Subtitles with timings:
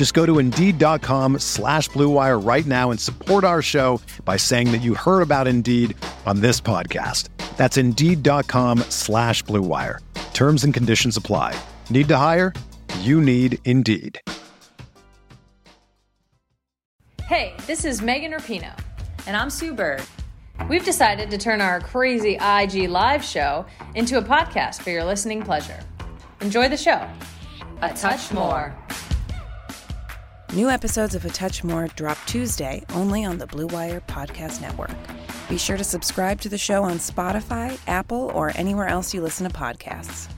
[0.00, 4.78] Just go to Indeed.com slash BlueWire right now and support our show by saying that
[4.78, 7.28] you heard about Indeed on this podcast.
[7.58, 9.98] That's Indeed.com slash BlueWire.
[10.32, 11.54] Terms and conditions apply.
[11.90, 12.54] Need to hire?
[13.00, 14.18] You need Indeed.
[17.24, 18.80] Hey, this is Megan Rapinoe.
[19.26, 20.02] And I'm Sue Bird.
[20.66, 25.42] We've decided to turn our crazy IG live show into a podcast for your listening
[25.42, 25.80] pleasure.
[26.40, 27.06] Enjoy the show.
[27.82, 28.74] A touch more.
[30.52, 34.90] New episodes of A Touch More drop Tuesday only on the Blue Wire Podcast Network.
[35.48, 39.48] Be sure to subscribe to the show on Spotify, Apple, or anywhere else you listen
[39.48, 40.28] to podcasts.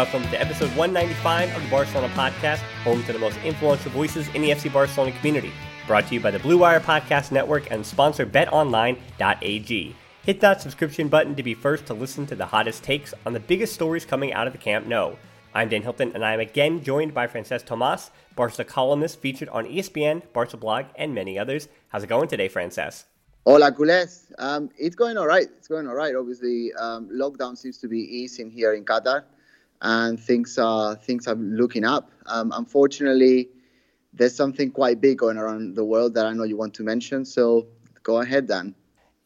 [0.00, 4.40] Welcome to episode 195 of the Barcelona Podcast, home to the most influential voices in
[4.40, 5.52] the FC Barcelona community.
[5.86, 9.96] Brought to you by the Blue Wire Podcast Network and sponsor betonline.ag.
[10.22, 13.40] Hit that subscription button to be first to listen to the hottest takes on the
[13.40, 15.16] biggest stories coming out of the Camp Nou.
[15.52, 19.66] I'm Dan Hilton, and I am again joined by Francesc Tomas, Barca columnist featured on
[19.66, 21.68] ESPN, Barca Blog, and many others.
[21.88, 23.04] How's it going today, Francesc?
[23.44, 24.32] Hola, culés.
[24.38, 25.48] Um, it's going all right.
[25.58, 26.14] It's going all right.
[26.16, 29.24] Obviously, um, lockdown seems to be easing here in Qatar
[29.82, 32.10] and things are things are looking up.
[32.26, 33.48] Um, unfortunately,
[34.12, 37.24] there's something quite big going around the world that I know you want to mention.
[37.24, 37.66] So
[38.02, 38.74] go ahead, Dan.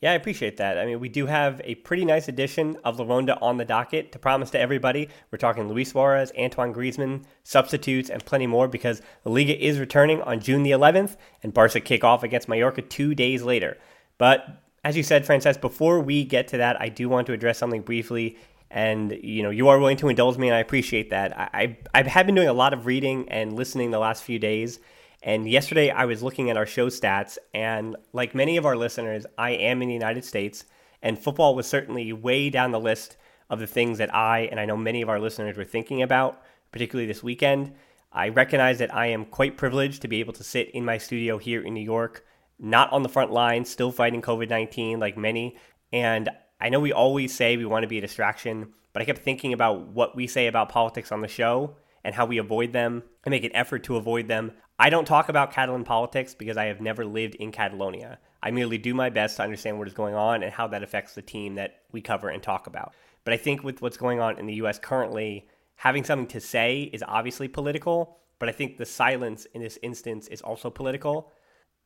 [0.01, 0.77] Yeah, I appreciate that.
[0.77, 4.13] I mean, we do have a pretty nice edition of La Ronda on the docket
[4.13, 5.09] to promise to everybody.
[5.31, 10.21] We're talking Luis Suarez, Antoine Griezmann, substitutes, and plenty more because the Liga is returning
[10.21, 13.79] on June the 11th, and Barca kick off against Mallorca two days later.
[14.19, 17.57] But as you said, Francesc, before we get to that, I do want to address
[17.57, 18.37] something briefly
[18.75, 21.33] and you know you are willing to indulge me and i appreciate that.
[21.39, 24.81] I i have been doing a lot of reading and listening the last few days.
[25.23, 29.25] And yesterday i was looking at our show stats and like many of our listeners
[29.39, 30.65] i am in the united states
[31.01, 33.17] and football was certainly way down the list
[33.49, 36.43] of the things that i and i know many of our listeners were thinking about
[36.73, 37.73] particularly this weekend.
[38.13, 41.39] I recognize that i am quite privileged to be able to sit in my studio
[41.39, 42.27] here in new york
[42.59, 45.57] not on the front line still fighting covid-19 like many
[45.93, 46.29] and
[46.65, 49.53] I know we always say we want to be a distraction, but I kept thinking
[49.53, 53.31] about what we say about politics on the show and how we avoid them and
[53.31, 54.51] make an effort to avoid them.
[54.79, 58.19] I don't talk about Catalan politics because I have never lived in Catalonia.
[58.43, 61.15] I merely do my best to understand what is going on and how that affects
[61.15, 62.95] the team that we cover and talk about.
[63.25, 65.47] But I think with what's going on in the US currently,
[65.77, 70.29] having something to say is obviously political, but I think the silence in this instance
[70.29, 71.31] is also political.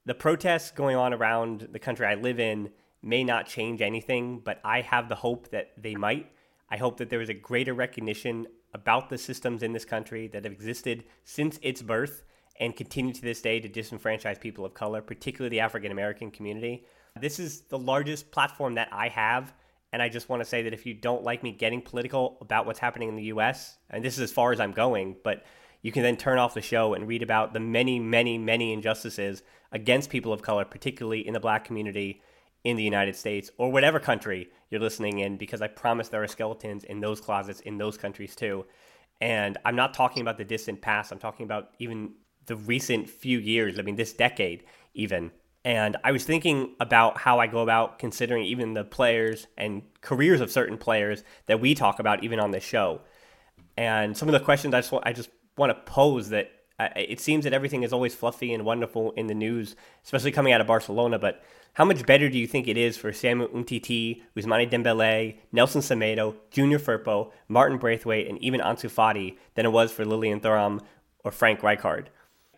[0.07, 2.71] The protests going on around the country I live in
[3.03, 6.31] may not change anything, but I have the hope that they might.
[6.71, 10.45] I hope that there is a greater recognition about the systems in this country that
[10.45, 12.25] have existed since its birth
[12.61, 16.85] and continue to this day to disenfranchise people of color, particularly the African American community.
[17.21, 19.55] This is the largest platform that I have.
[19.93, 22.67] And I just want to say that if you don't like me getting political about
[22.67, 25.45] what's happening in the US, and this is as far as I'm going, but
[25.81, 29.43] you can then turn off the show and read about the many, many, many injustices
[29.73, 32.21] against people of color, particularly in the black community
[32.65, 36.29] in the United States or whatever country you're listening in, because I promise there are
[36.29, 38.65] skeletons in those closets in those countries too.
[39.21, 42.13] And I'm not talking about the distant past, I'm talking about even
[42.47, 45.31] the recent few years, I mean, this decade even.
[45.65, 50.41] And I was thinking about how I go about considering even the players and careers
[50.41, 53.01] of certain players that we talk about even on this show.
[53.77, 56.51] And some of the questions I just want, I just want to pose that
[56.81, 59.75] uh, it seems that everything is always fluffy and wonderful in the news,
[60.05, 61.19] especially coming out of Barcelona.
[61.19, 61.43] But
[61.75, 66.35] how much better do you think it is for Samuel Umtiti, Ousmane Dembele, Nelson Semedo,
[66.51, 70.81] Junior Firpo, Martin Braithwaite, and even Ansu Fati than it was for Lilian Thuram
[71.25, 72.07] or Frank Rijkaard?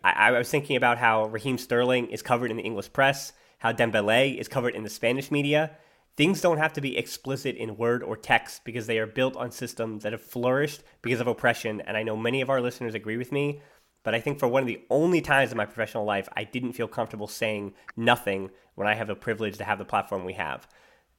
[0.02, 3.72] I, I was thinking about how Raheem Sterling is covered in the English press, how
[3.72, 5.72] Dembele is covered in the Spanish media.
[6.20, 9.50] things don't have to be explicit in word or text because they are built on
[9.50, 11.80] systems that have flourished because of oppression.
[11.80, 13.62] And I know many of our listeners agree with me.
[14.02, 16.72] But I think for one of the only times in my professional life, I didn't
[16.72, 20.66] feel comfortable saying nothing when I have the privilege to have the platform we have.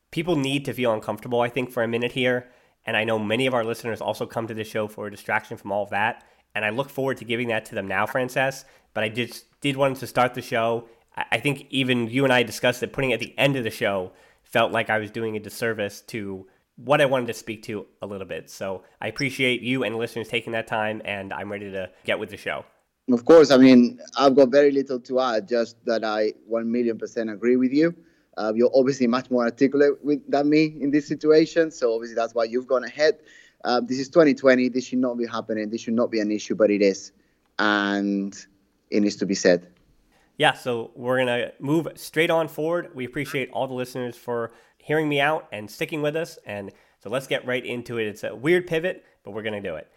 [0.10, 2.50] People need to feel uncomfortable, I think, for a minute here.
[2.86, 5.58] And I know many of our listeners also come to the show for a distraction
[5.58, 6.26] from all of that.
[6.56, 8.66] And I look forward to giving that to them now, Francesc.
[8.94, 10.88] But I just did want to start the show.
[11.16, 13.70] I think even you and I discussed that putting it at the end of the
[13.70, 14.12] show
[14.44, 18.08] felt like I was doing a disservice to what I wanted to speak to a
[18.08, 18.50] little bit.
[18.50, 22.30] So I appreciate you and listeners taking that time, and I'm ready to get with
[22.30, 22.66] the show.
[23.10, 26.98] Of course, I mean, I've got very little to add, just that I 1 million
[26.98, 27.96] percent agree with you.
[28.38, 32.34] Uh, you're obviously much more articulate with, than me in this situation, so obviously that's
[32.34, 33.20] why you've gone ahead.
[33.64, 34.70] Uh, this is 2020.
[34.70, 35.70] This should not be happening.
[35.70, 37.12] This should not be an issue, but it is,
[37.60, 38.34] and
[38.90, 39.68] it needs to be said.
[40.38, 42.96] Yeah, so we're gonna move straight on forward.
[42.96, 46.40] We appreciate all the listeners for hearing me out and sticking with us.
[46.46, 48.08] And so let's get right into it.
[48.08, 49.88] It's a weird pivot, but we're gonna do it.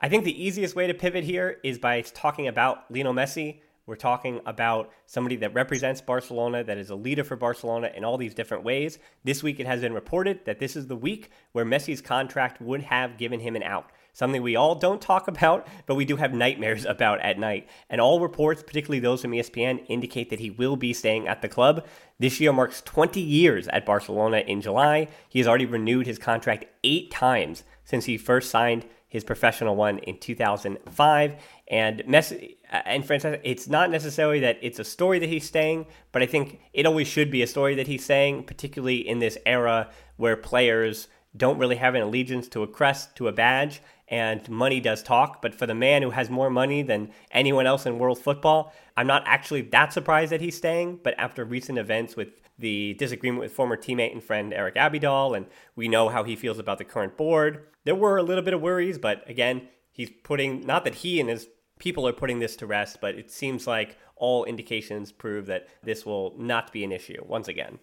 [0.00, 3.60] I think the easiest way to pivot here is by talking about Lionel Messi.
[3.84, 8.16] We're talking about somebody that represents Barcelona, that is a leader for Barcelona in all
[8.16, 8.98] these different ways.
[9.24, 12.82] This week, it has been reported that this is the week where Messi's contract would
[12.82, 13.90] have given him an out.
[14.12, 17.68] Something we all don't talk about, but we do have nightmares about at night.
[17.90, 21.48] And all reports, particularly those from ESPN, indicate that he will be staying at the
[21.48, 21.84] club.
[22.20, 25.08] This year marks 20 years at Barcelona in July.
[25.28, 29.98] He has already renewed his contract eight times since he first signed his professional one
[29.98, 31.34] in 2005.
[31.68, 35.86] And Messi uh, and Frances, it's not necessarily that it's a story that he's staying,
[36.12, 39.38] but I think it always should be a story that he's saying, particularly in this
[39.46, 44.48] era where players don't really have an allegiance to a crest, to a badge, and
[44.48, 45.42] money does talk.
[45.42, 49.06] But for the man who has more money than anyone else in world football, I'm
[49.06, 51.00] not actually that surprised that he's staying.
[51.02, 52.28] But after recent events with
[52.58, 55.46] the disagreement with former teammate and friend Eric Abidal, and
[55.76, 57.64] we know how he feels about the current board.
[57.84, 61.28] There were a little bit of worries, but again, he's putting, not that he and
[61.28, 65.68] his people are putting this to rest, but it seems like all indications prove that
[65.82, 67.78] this will not be an issue once again.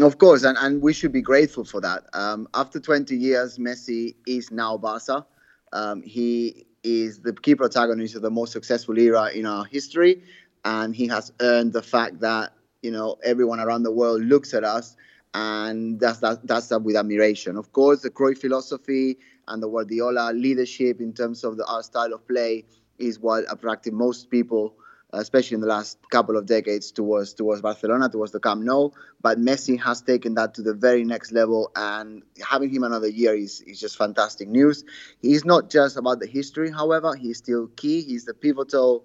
[0.00, 2.04] Of course, and, and we should be grateful for that.
[2.12, 5.24] Um, after 20 years, Messi is now Barca.
[5.72, 10.22] Um, he is the key protagonist of the most successful era in our history,
[10.64, 12.52] and he has earned the fact that
[12.86, 14.96] you know everyone around the world looks at us
[15.34, 17.56] and that's that, that's that with admiration.
[17.56, 19.18] Of course, the Cruyff philosophy
[19.48, 22.64] and the Guardiola leadership in terms of the, our style of play
[22.98, 24.74] is what attracted most people,
[25.12, 28.90] especially in the last couple of decades, towards towards Barcelona, towards the Camp Nou.
[29.20, 33.34] But Messi has taken that to the very next level, and having him another year
[33.34, 34.84] is is just fantastic news.
[35.20, 38.00] He's not just about the history, however, he's still key.
[38.00, 39.04] He's the pivotal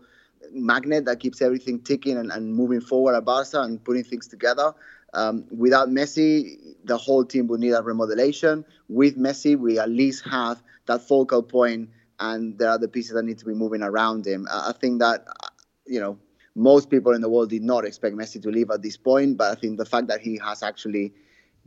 [0.52, 4.74] magnet that keeps everything ticking and, and moving forward at Barca and putting things together.
[5.14, 8.64] Um, without Messi, the whole team would need a remodelation.
[8.88, 11.90] With Messi, we at least have that focal point,
[12.20, 14.48] and there are the pieces that need to be moving around him.
[14.50, 15.26] I think that,
[15.86, 16.18] you know,
[16.56, 19.52] most people in the world did not expect Messi to leave at this point, but
[19.52, 21.14] I think the fact that he has actually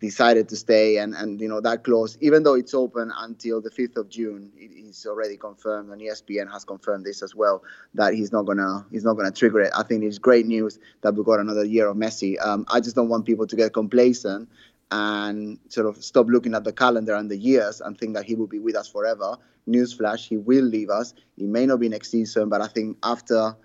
[0.04, 3.70] decided to stay and and you know that clause even though it's open until the
[3.70, 7.62] 5th of june it's already confirmed and espn has confirmed this as well
[7.94, 9.72] that he's not gonna he's not gonna trigger it.
[9.76, 12.36] I think it's great news that we got another year of messi.
[12.44, 14.48] Um, i just don't want people to get complacent
[14.90, 18.34] and sort of stop looking at the calendar and the years and think that he
[18.34, 19.36] will be with us forever.
[19.68, 21.14] Newsflash he will leave us.
[21.36, 23.56] He may not be next season but i think after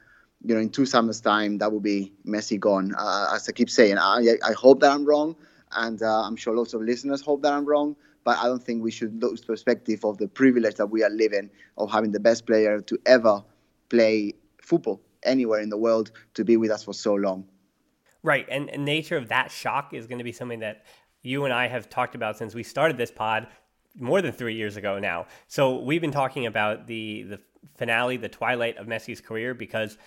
[0.43, 2.95] you know in two summers time that will be messi gone.
[2.97, 5.35] Uh, as i keep saying i i hope that i'm wrong
[5.71, 7.95] and uh, I'm sure lots of listeners hope that I'm wrong.
[8.25, 11.49] But I don't think we should lose perspective of the privilege that we are living
[11.77, 13.43] of having the best player to ever
[13.89, 17.45] play football anywhere in the world to be with us for so long.
[18.21, 20.83] Right, and, and nature of that shock is going to be something that
[21.21, 23.47] you and I have talked about since we started this pod
[23.97, 25.27] more than three years ago now.
[25.47, 27.39] So we've been talking about the the
[27.77, 29.97] finale, the twilight of Messi's career, because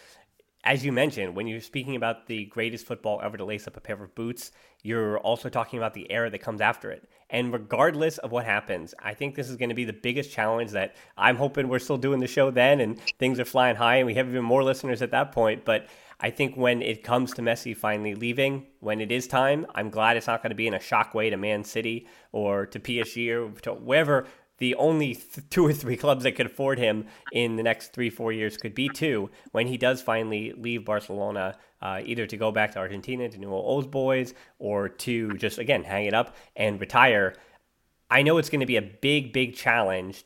[0.65, 3.81] as you mentioned, when you're speaking about the greatest football ever to lace up a
[3.81, 4.53] pair of boots,
[4.83, 7.09] you're also talking about the era that comes after it.
[7.31, 10.71] And regardless of what happens, I think this is going to be the biggest challenge
[10.73, 14.07] that I'm hoping we're still doing the show then and things are flying high and
[14.07, 15.65] we have even more listeners at that point.
[15.65, 15.89] But
[16.21, 20.17] I think when it comes to Messi finally leaving, when it is time, I'm glad
[20.17, 23.61] it's not going to be in a shockwave to Man City or to PSG or
[23.63, 24.27] to wherever
[24.63, 28.09] the only th- two or three clubs that could afford him in the next three,
[28.09, 32.53] four years could be two when he does finally leave Barcelona, uh, either to go
[32.53, 36.81] back to Argentina to Newell's Old Boys or to just, again, hang it up and
[36.81, 37.35] retire.
[38.09, 40.23] I know it's going to be a big, big challenge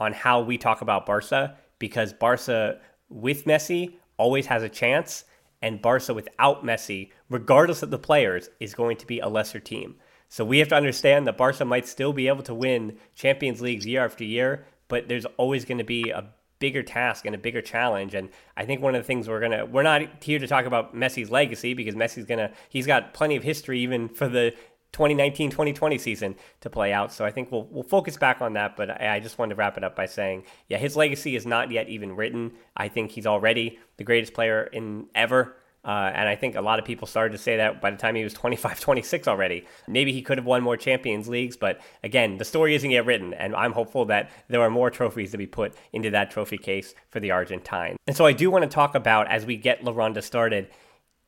[0.00, 5.24] on how we talk about Barca because Barca with Messi always has a chance,
[5.60, 9.96] and Barca without Messi, regardless of the players, is going to be a lesser team.
[10.34, 13.86] So we have to understand that Barca might still be able to win Champions Leagues
[13.86, 16.26] year after year, but there's always going to be a
[16.58, 18.16] bigger task and a bigger challenge.
[18.16, 20.92] And I think one of the things we're gonna we're not here to talk about
[20.92, 24.52] Messi's legacy because Messi's gonna he's got plenty of history even for the
[24.92, 27.12] 2019-2020 season to play out.
[27.12, 28.76] So I think we'll we'll focus back on that.
[28.76, 31.46] But I, I, just wanted to wrap it up by saying, yeah, his legacy is
[31.46, 32.54] not yet even written.
[32.76, 35.58] I think he's already the greatest player in ever.
[35.84, 38.14] Uh, and I think a lot of people started to say that by the time
[38.14, 39.66] he was 25, 26 already.
[39.86, 43.34] Maybe he could have won more Champions Leagues, but again, the story isn't yet written,
[43.34, 46.94] and I'm hopeful that there are more trophies to be put into that trophy case
[47.10, 47.96] for the Argentine.
[48.06, 50.68] And so I do want to talk about, as we get La Ronda started,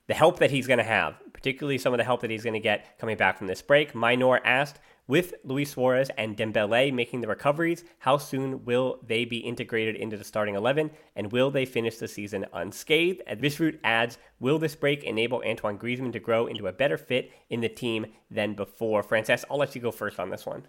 [0.06, 2.54] the help that he's going to have, particularly some of the help that he's going
[2.54, 3.94] to get coming back from this break.
[3.94, 9.38] Minor asked, with Luis Suarez and Dembele making the recoveries, how soon will they be
[9.38, 13.22] integrated into the starting 11 and will they finish the season unscathed?
[13.26, 17.30] And Visroot adds, will this break enable Antoine Griezmann to grow into a better fit
[17.50, 19.02] in the team than before?
[19.02, 20.64] Francesc, I'll let you go first on this one.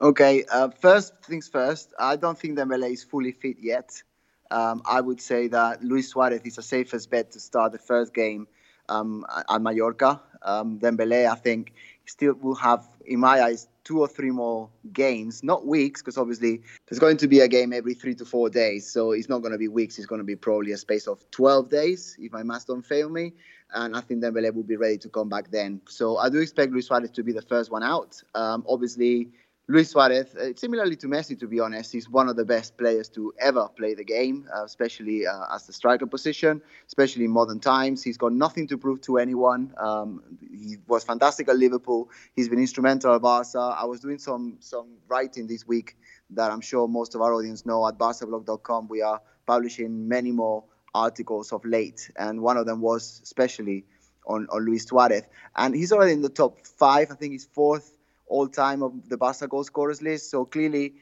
[0.00, 4.02] Okay, uh, first things first, I don't think Dembele is fully fit yet.
[4.50, 8.12] Um, I would say that Luis Suarez is the safest bet to start the first
[8.12, 8.46] game
[8.88, 10.20] um, at Mallorca.
[10.42, 11.72] Um, Dembele, I think,
[12.06, 16.62] still will have, in my eyes, two or three more games, not weeks, because obviously
[16.88, 18.90] there's going to be a game every three to four days.
[18.90, 19.98] So it's not going to be weeks.
[19.98, 23.08] It's going to be probably a space of 12 days, if my math don't fail
[23.08, 23.32] me.
[23.74, 25.80] And I think Dembele will be ready to come back then.
[25.88, 28.22] So I do expect Luis Suarez to be the first one out.
[28.34, 29.30] Um, obviously,
[29.66, 33.08] Luis Suarez, uh, similarly to Messi, to be honest, he's one of the best players
[33.08, 37.60] to ever play the game, uh, especially uh, as the striker position, especially in modern
[37.60, 38.02] times.
[38.02, 39.72] He's got nothing to prove to anyone.
[39.78, 42.10] Um, he was fantastic at Liverpool.
[42.36, 43.58] He's been instrumental at Barca.
[43.58, 45.96] I was doing some some writing this week
[46.30, 48.88] that I'm sure most of our audience know at barcablog.com.
[48.88, 53.86] We are publishing many more articles of late, and one of them was especially
[54.26, 55.22] on, on Luis Suarez.
[55.56, 57.10] And he's already in the top five.
[57.10, 57.94] I think he's fourth
[58.26, 60.30] all time of the Barca goal scorers list.
[60.30, 60.94] So clearly,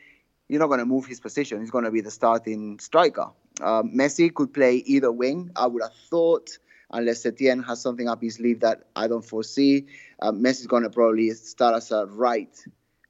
[0.48, 1.60] you're not going to move his position.
[1.60, 3.28] He's going to be the starting striker.
[3.60, 5.50] Um, Messi could play either wing.
[5.56, 6.50] I would have thought,
[6.90, 9.86] unless Setien has something up his sleeve that I don't foresee.
[10.20, 12.54] Uh, Messi's going to probably start as a right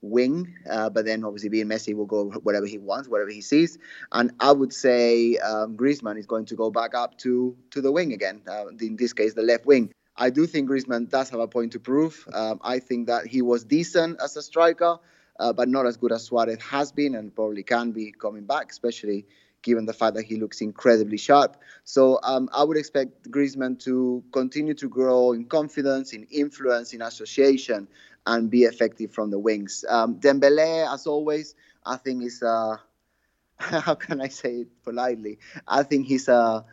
[0.02, 3.78] wing, uh, but then obviously being Messi will go wherever he wants, wherever he sees.
[4.10, 7.92] And I would say um, Griezmann is going to go back up to to the
[7.92, 8.42] wing again.
[8.46, 9.92] Uh, in this case, the left wing.
[10.16, 12.28] I do think Griezmann does have a point to prove.
[12.32, 14.98] Um, I think that he was decent as a striker,
[15.40, 18.70] uh, but not as good as Suarez has been and probably can be coming back,
[18.70, 19.26] especially
[19.62, 21.56] given the fact that he looks incredibly sharp.
[21.84, 27.00] So um, I would expect Griezmann to continue to grow in confidence, in influence, in
[27.00, 27.88] association,
[28.26, 29.84] and be effective from the wings.
[29.88, 31.54] Um, Dembele, as always,
[31.86, 32.76] I think is uh,
[33.58, 35.38] how can I say it politely?
[35.66, 36.64] I think he's a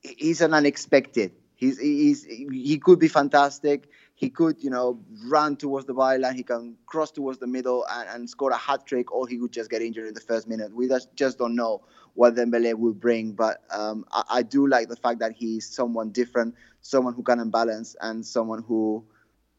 [0.00, 3.88] he's an unexpected He's, he's he could be fantastic.
[4.14, 6.34] He could, you know, run towards the byline.
[6.36, 9.50] He can cross towards the middle and, and score a hat trick, or he could
[9.50, 10.72] just get injured in the first minute.
[10.72, 11.82] We just, just don't know
[12.14, 13.32] what Dembele will bring.
[13.32, 17.50] But um, I, I, do like the fact that he's someone different, someone who can
[17.50, 19.04] balance, and someone who,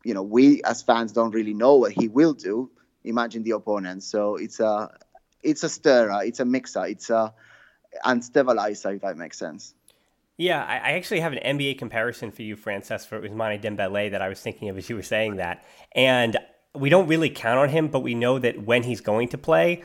[0.05, 2.71] you know, we as fans don't really know what he will do.
[3.03, 4.03] Imagine the opponent.
[4.03, 4.89] So it's a
[5.43, 7.33] it's a stirrer, it's a mixer, it's a
[8.05, 9.73] and stabilizer, if that makes sense.
[10.39, 14.29] Yeah, I, actually have an NBA comparison for you, Francesc, for Ousmane Dembele that I
[14.29, 15.65] was thinking of as you were saying that.
[15.91, 16.37] And
[16.73, 19.83] we don't really count on him, but we know that when he's going to play,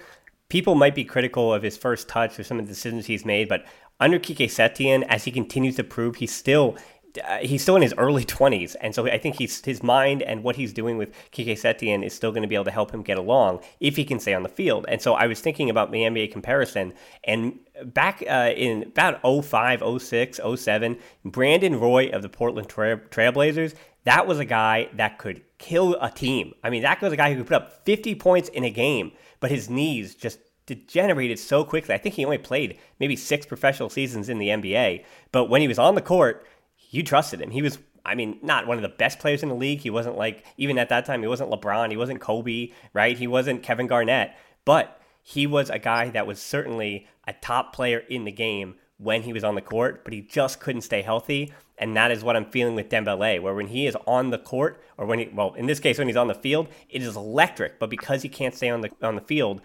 [0.49, 3.49] people might be critical of his first touch or some of the decisions he's made,
[3.49, 3.67] but
[3.99, 6.77] under Quique Setien, as he continues to prove, he's still
[7.23, 10.43] uh, he's still in his early 20s, and so I think he's his mind and
[10.43, 13.03] what he's doing with Quique Setien is still going to be able to help him
[13.03, 14.85] get along if he can stay on the field.
[14.89, 16.93] And so I was thinking about the NBA comparison,
[17.25, 23.75] and back uh, in about 05, 06, 07, Brandon Roy of the Portland Trail- Trailblazers,
[24.05, 26.55] that was a guy that could kill a team.
[26.63, 29.13] I mean, that was a guy who could put up 50 points in a game,
[29.41, 31.95] but his knees just degenerated so quickly.
[31.95, 35.69] I think he only played maybe six professional seasons in the NBA, but when he
[35.69, 36.47] was on the court,
[36.91, 37.51] you trusted him.
[37.51, 39.81] He was, I mean, not one of the best players in the league.
[39.81, 41.91] He wasn't like, even at that time, he wasn't LeBron.
[41.91, 43.17] He wasn't Kobe, right?
[43.17, 44.37] He wasn't Kevin Garnett.
[44.65, 49.23] But he was a guy that was certainly a top player in the game when
[49.23, 51.53] he was on the court, but he just couldn't stay healthy.
[51.77, 54.81] And that is what I'm feeling with Dembele, where when he is on the court,
[54.97, 57.81] or when he, well, in this case, when he's on the field, it is electric.
[57.81, 59.61] But because he can't stay on the on the field,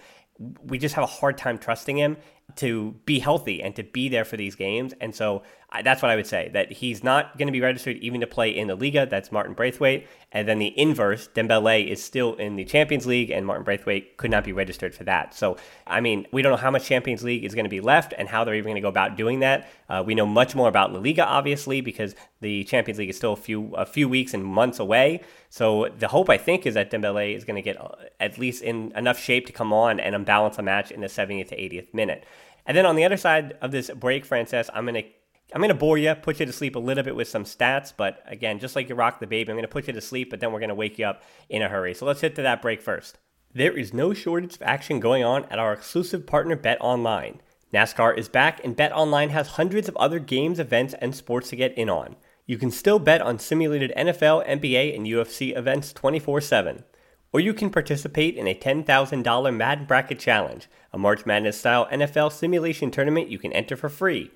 [0.63, 2.17] we just have a hard time trusting him
[2.55, 4.93] to be healthy and to be there for these games.
[4.99, 5.43] And so
[5.83, 6.49] that's what I would say.
[6.53, 9.05] That he's not going to be registered even to play in the Liga.
[9.05, 10.07] That's Martin Braithwaite.
[10.31, 14.31] And then the inverse, Dembele is still in the Champions League, and Martin Braithwaite could
[14.31, 15.33] not be registered for that.
[15.33, 15.57] So,
[15.87, 18.27] I mean, we don't know how much Champions League is going to be left and
[18.27, 19.69] how they're even going to go about doing that.
[19.89, 23.33] Uh, we know much more about La Liga, obviously, because the Champions League is still
[23.33, 25.21] a few a few weeks and months away.
[25.49, 28.63] So the hope, I think, is that Dembele is going to get uh, at least
[28.63, 31.93] in enough shape to come on and unbalance a match in the 70th to 80th
[31.93, 32.25] minute.
[32.65, 35.09] And then on the other side of this break, Francesc, I'm going to
[35.53, 37.91] I'm going to bore you, put you to sleep a little bit with some stats,
[37.95, 40.29] but again, just like you rock the baby, I'm going to put you to sleep,
[40.29, 41.95] but then we're going to wake you up in a hurry.
[41.95, 43.17] So let's hit to that break first.
[43.51, 47.41] There is no shortage of action going on at our exclusive partner Bet Online.
[47.73, 51.55] NASCAR is back, and Bet Online has hundreds of other games, events, and sports to
[51.55, 52.15] get in on.
[52.45, 56.83] You can still bet on simulated NFL, NBA, and UFC events 24 7.
[57.31, 62.31] Or you can participate in a $10,000 Madden Bracket Challenge, a March Madness style NFL
[62.31, 64.31] simulation tournament you can enter for free.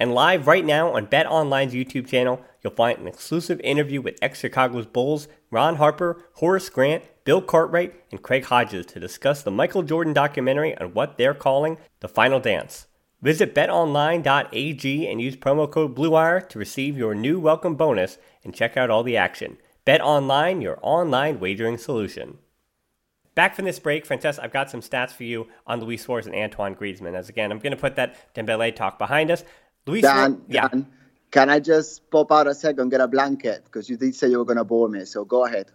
[0.00, 4.16] And live right now on Bet Online's YouTube channel, you'll find an exclusive interview with
[4.22, 9.50] ex Chicago's Bulls Ron Harper, Horace Grant, Bill Cartwright, and Craig Hodges to discuss the
[9.50, 12.86] Michael Jordan documentary on what they're calling the final dance.
[13.20, 18.76] Visit betonline.ag and use promo code BLUEWIRE to receive your new welcome bonus and check
[18.76, 19.56] out all the action.
[19.84, 22.38] Bet Online, your online wagering solution.
[23.34, 26.34] Back from this break, Francesca, I've got some stats for you on Luis Suarez and
[26.34, 27.14] Antoine Griezmann.
[27.14, 29.44] As again, I'm going to put that Dembele talk behind us.
[29.88, 30.68] Luis Dan, yeah.
[30.68, 30.86] Dan,
[31.30, 33.64] can I just pop out a second, get a blanket?
[33.64, 35.04] Because you did say you were going to bore me.
[35.04, 35.66] So go ahead.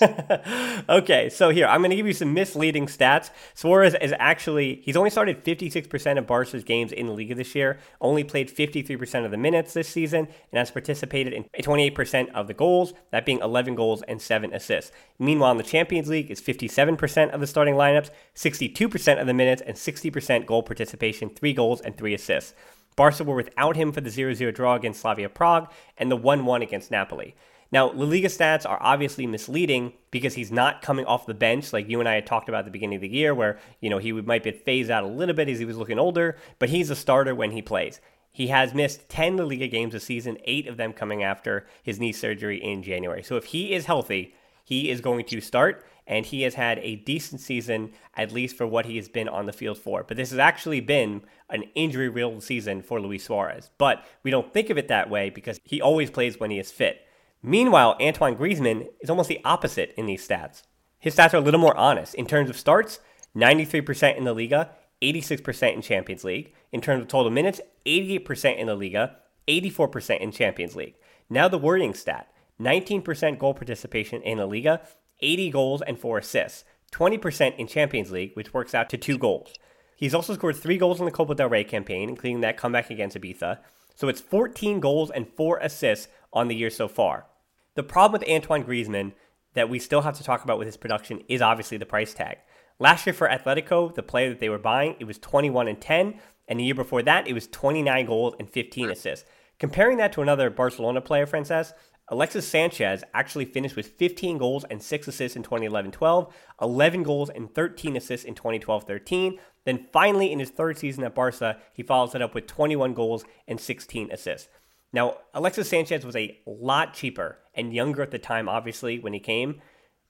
[0.88, 3.30] okay, so here, I'm going to give you some misleading stats.
[3.54, 7.78] Suarez is actually, he's only started 56% of Barca's games in the league this year,
[8.00, 12.54] only played 53% of the minutes this season, and has participated in 28% of the
[12.54, 14.92] goals, that being 11 goals and 7 assists.
[15.18, 19.62] Meanwhile, in the Champions League, is 57% of the starting lineups, 62% of the minutes,
[19.62, 22.54] and 60% goal participation, 3 goals and 3 assists.
[22.98, 26.44] Barca were without him for the 0 0 draw against Slavia Prague and the 1
[26.44, 27.36] 1 against Napoli.
[27.70, 31.88] Now, La Liga stats are obviously misleading because he's not coming off the bench like
[31.88, 33.98] you and I had talked about at the beginning of the year, where you know
[33.98, 36.90] he might be phased out a little bit as he was looking older, but he's
[36.90, 38.00] a starter when he plays.
[38.32, 42.00] He has missed 10 La Liga games this season, eight of them coming after his
[42.00, 43.22] knee surgery in January.
[43.22, 46.96] So if he is healthy, he is going to start, and he has had a
[46.96, 50.02] decent season, at least for what he has been on the field for.
[50.02, 53.70] But this has actually been an injury riddled season for Luis Suarez.
[53.76, 56.72] But we don't think of it that way because he always plays when he is
[56.72, 57.02] fit.
[57.42, 60.62] Meanwhile, Antoine Griezmann is almost the opposite in these stats.
[60.98, 62.14] His stats are a little more honest.
[62.14, 63.00] In terms of starts,
[63.36, 64.70] 93% in the Liga,
[65.02, 66.54] 86% in Champions League.
[66.72, 70.94] In terms of total minutes, 88% in the Liga, 84% in Champions League.
[71.28, 74.80] Now the worrying stat 19% goal participation in La Liga,
[75.20, 79.54] 80 goals and 4 assists, 20% in Champions League, which works out to 2 goals.
[79.96, 83.16] He's also scored 3 goals in the Copa del Rey campaign, including that comeback against
[83.16, 83.58] Ibiza.
[83.94, 87.26] So it's 14 goals and 4 assists on the year so far.
[87.74, 89.12] The problem with Antoine Griezmann
[89.54, 92.38] that we still have to talk about with his production is obviously the price tag.
[92.78, 96.20] Last year for Atletico, the player that they were buying, it was 21 and 10,
[96.46, 99.28] and the year before that, it was 29 goals and 15 assists.
[99.58, 101.72] Comparing that to another Barcelona player, Francesc,
[102.10, 107.30] Alexis Sanchez actually finished with 15 goals and 6 assists in 2011 12, 11 goals
[107.30, 109.38] and 13 assists in 2012 13.
[109.64, 113.24] Then finally, in his third season at Barca, he follows it up with 21 goals
[113.46, 114.48] and 16 assists.
[114.92, 119.20] Now, Alexis Sanchez was a lot cheaper and younger at the time, obviously, when he
[119.20, 119.60] came.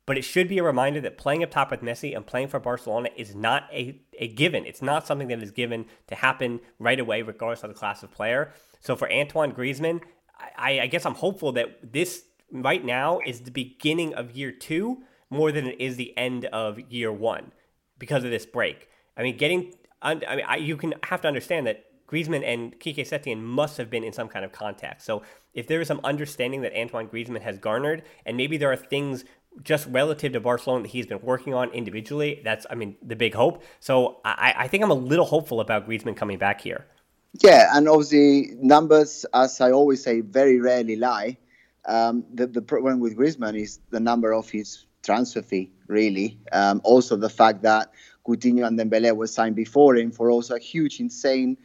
[0.06, 2.58] But it should be a reminder that playing up top with Messi and playing for
[2.58, 4.64] Barcelona is not a, a given.
[4.64, 8.10] It's not something that is given to happen right away, regardless of the class of
[8.10, 8.52] player.
[8.80, 10.00] So for Antoine Griezmann,
[10.38, 15.02] I, I guess I'm hopeful that this right now is the beginning of year two
[15.30, 17.52] more than it is the end of year one
[17.98, 18.88] because of this break.
[19.16, 22.96] I mean, getting I mean, I, you can have to understand that Griezmann and Quique
[22.96, 25.02] Setien must have been in some kind of contact.
[25.02, 25.22] So
[25.52, 29.24] if there is some understanding that Antoine Griezmann has garnered, and maybe there are things
[29.62, 33.34] just relative to Barcelona that he's been working on individually, that's I mean the big
[33.34, 33.62] hope.
[33.80, 36.86] So I, I think I'm a little hopeful about Griezmann coming back here.
[37.34, 41.38] Yeah, and obviously numbers, as I always say, very rarely lie.
[41.84, 46.38] Um, the the problem with Griezmann is the number of his transfer fee, really.
[46.52, 47.92] Um, also the fact that
[48.26, 51.56] Coutinho and Dembele were signed before him for also a huge, insane,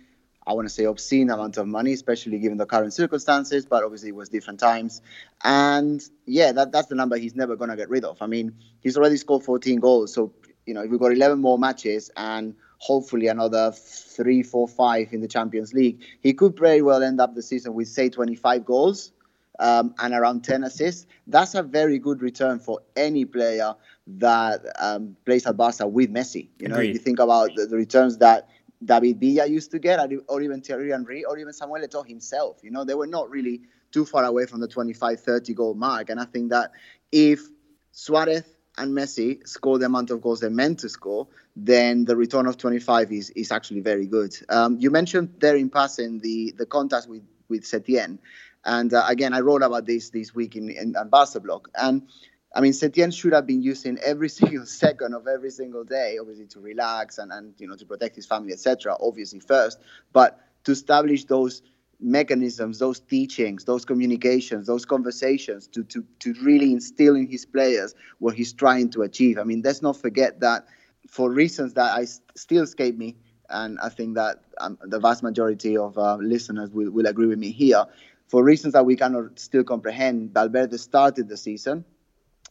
[0.46, 3.66] I want to say obscene amount of money, especially given the current circumstances.
[3.66, 5.02] But obviously it was different times,
[5.44, 8.22] and yeah, that that's the number he's never going to get rid of.
[8.22, 10.34] I mean, he's already scored 14 goals, so
[10.66, 15.22] you know if we've got 11 more matches and hopefully another three, four, five in
[15.22, 16.04] the Champions League.
[16.22, 19.14] He could very well end up the season with, say, 25 goals
[19.60, 21.08] um, and around 10 assists.
[21.26, 23.74] That's a very good return for any player
[24.06, 26.50] that um, plays at Barca with Messi.
[26.60, 26.90] You know, Agreed.
[26.90, 28.50] if you think about the, the returns that
[28.84, 32.60] David Villa used to get, or even Thierry Henry, or even Samuel Eto'o himself.
[32.64, 33.62] You know, they were not really
[33.94, 36.10] too far away from the 25, 30 goal mark.
[36.10, 36.72] And I think that
[37.14, 37.48] if
[37.94, 38.44] Suarez
[38.78, 42.58] and Messi score the amount of goals they're meant to score, then the return of
[42.58, 44.36] 25 is, is actually very good.
[44.50, 48.18] Um, you mentioned there in passing the, the contact with, with Setien.
[48.66, 51.68] And uh, again, I wrote about this this week in, in, in Barca blog.
[51.76, 52.08] And
[52.56, 56.48] I mean, Setien should have been using every single second of every single day, obviously
[56.48, 58.96] to relax and, and you know to protect his family, etc.
[59.00, 59.80] Obviously first,
[60.12, 61.62] but to establish those
[62.04, 67.96] mechanisms, those teachings, those communications, those conversations to, to, to really instill in his players
[68.20, 69.38] what he's trying to achieve.
[69.38, 70.68] I mean, let's not forget that
[71.10, 73.16] for reasons that I still escape me,
[73.50, 77.40] and I think that um, the vast majority of uh, listeners will, will agree with
[77.40, 77.86] me here,
[78.28, 81.86] for reasons that we cannot still comprehend, Valverde started the season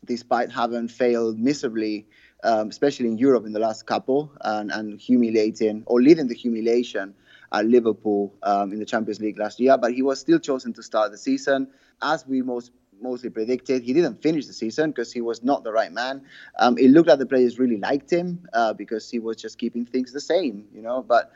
[0.04, 2.06] despite having failed miserably,
[2.42, 7.14] um, especially in Europe in the last couple, and, and humiliating or leading the humiliation
[7.52, 10.82] at Liverpool um, in the Champions League last year, but he was still chosen to
[10.82, 11.68] start the season.
[12.02, 15.72] As we most mostly predicted, he didn't finish the season because he was not the
[15.72, 16.22] right man.
[16.58, 19.84] Um, it looked like the players really liked him uh, because he was just keeping
[19.84, 21.02] things the same, you know.
[21.02, 21.32] But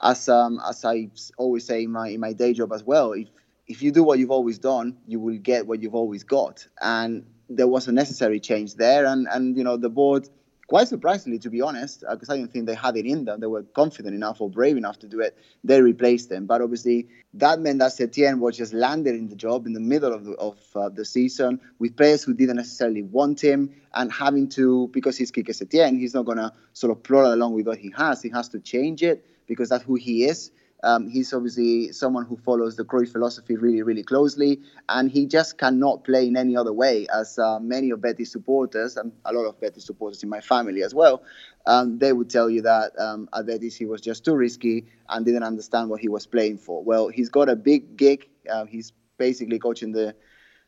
[0.00, 3.28] as um, as I always say in my in my day job as well, if
[3.66, 6.66] if you do what you've always done, you will get what you've always got.
[6.80, 10.28] And there was a necessary change there, and and you know the board
[10.70, 13.40] quite surprisingly, to be honest, because uh, I didn't think they had it in them.
[13.40, 15.36] They were confident enough or brave enough to do it.
[15.64, 16.46] They replaced them.
[16.46, 20.12] But obviously, that meant that Setien was just landed in the job in the middle
[20.12, 24.48] of the, of, uh, the season with players who didn't necessarily want him and having
[24.50, 27.78] to, because he's Quique Setien, he's not going to sort of plod along with what
[27.78, 28.22] he has.
[28.22, 30.52] He has to change it because that's who he is.
[30.82, 35.58] Um, he's obviously someone who follows the Cruyff philosophy really, really closely, and he just
[35.58, 37.06] cannot play in any other way.
[37.12, 40.82] As uh, many of Betis supporters, and a lot of Betis supporters in my family
[40.82, 41.22] as well,
[41.66, 45.26] um, they would tell you that um, at Betis he was just too risky and
[45.26, 46.82] didn't understand what he was playing for.
[46.82, 48.28] Well, he's got a big gig.
[48.50, 50.14] Uh, he's basically coaching the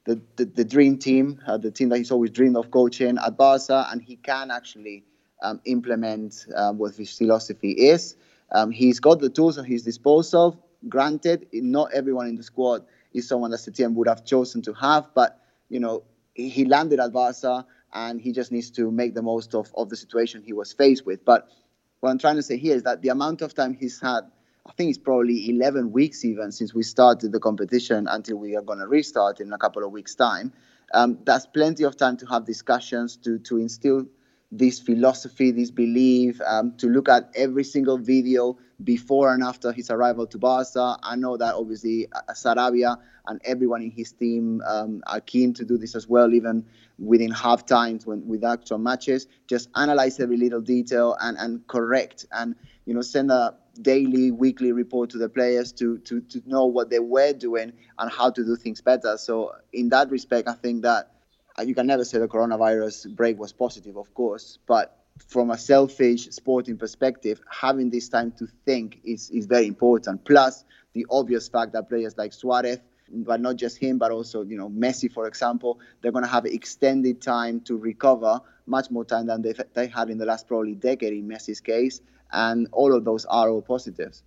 [0.05, 3.37] the, the, the dream team, uh, the team that he's always dreamed of coaching at
[3.37, 5.05] Barca, and he can actually
[5.43, 8.17] um, implement uh, what his philosophy is.
[8.53, 10.65] Um, he's got the tools at his disposal.
[10.89, 15.09] Granted, not everyone in the squad is someone that Setien would have chosen to have,
[15.15, 16.03] but you know
[16.35, 19.97] he landed at Barca and he just needs to make the most of, of the
[19.97, 21.25] situation he was faced with.
[21.25, 21.49] But
[22.01, 24.23] what I'm trying to say here is that the amount of time he's had,
[24.67, 28.63] I think it's probably 11 weeks even since we started the competition until we are
[28.63, 30.53] going to restart in a couple of weeks' time.
[30.95, 34.07] Um, that's plenty of time to have discussions, to, to instill
[34.53, 39.91] this philosophy, this belief, um, to look at every single video before and after his
[39.91, 40.99] arrival to Barca.
[41.03, 45.65] I know that obviously uh, Sarabia and everyone in his team um, are keen to
[45.65, 46.67] do this as well, even
[46.99, 49.27] within half times when with actual matches.
[49.49, 54.73] Just analyze every little detail and, and correct and you know send a daily, weekly
[54.73, 58.45] report to the players to, to to know what they were doing and how to
[58.45, 59.17] do things better.
[59.17, 61.12] So in that respect, I think that uh,
[61.63, 64.99] Uh, you can never say the coronavirus break was positive, of course, but
[65.29, 70.25] from a selfish sporting perspective, having this time to think is, is very important.
[70.25, 72.79] Plus, the obvious fact that players like Suarez,
[73.13, 76.47] but not just him, but also you know Messi, for example, they're going to have
[76.47, 80.75] extended time to recover, much more time than they they had in the last probably
[80.75, 82.01] decade in Messi's case,
[82.33, 84.25] and all of those are all positives.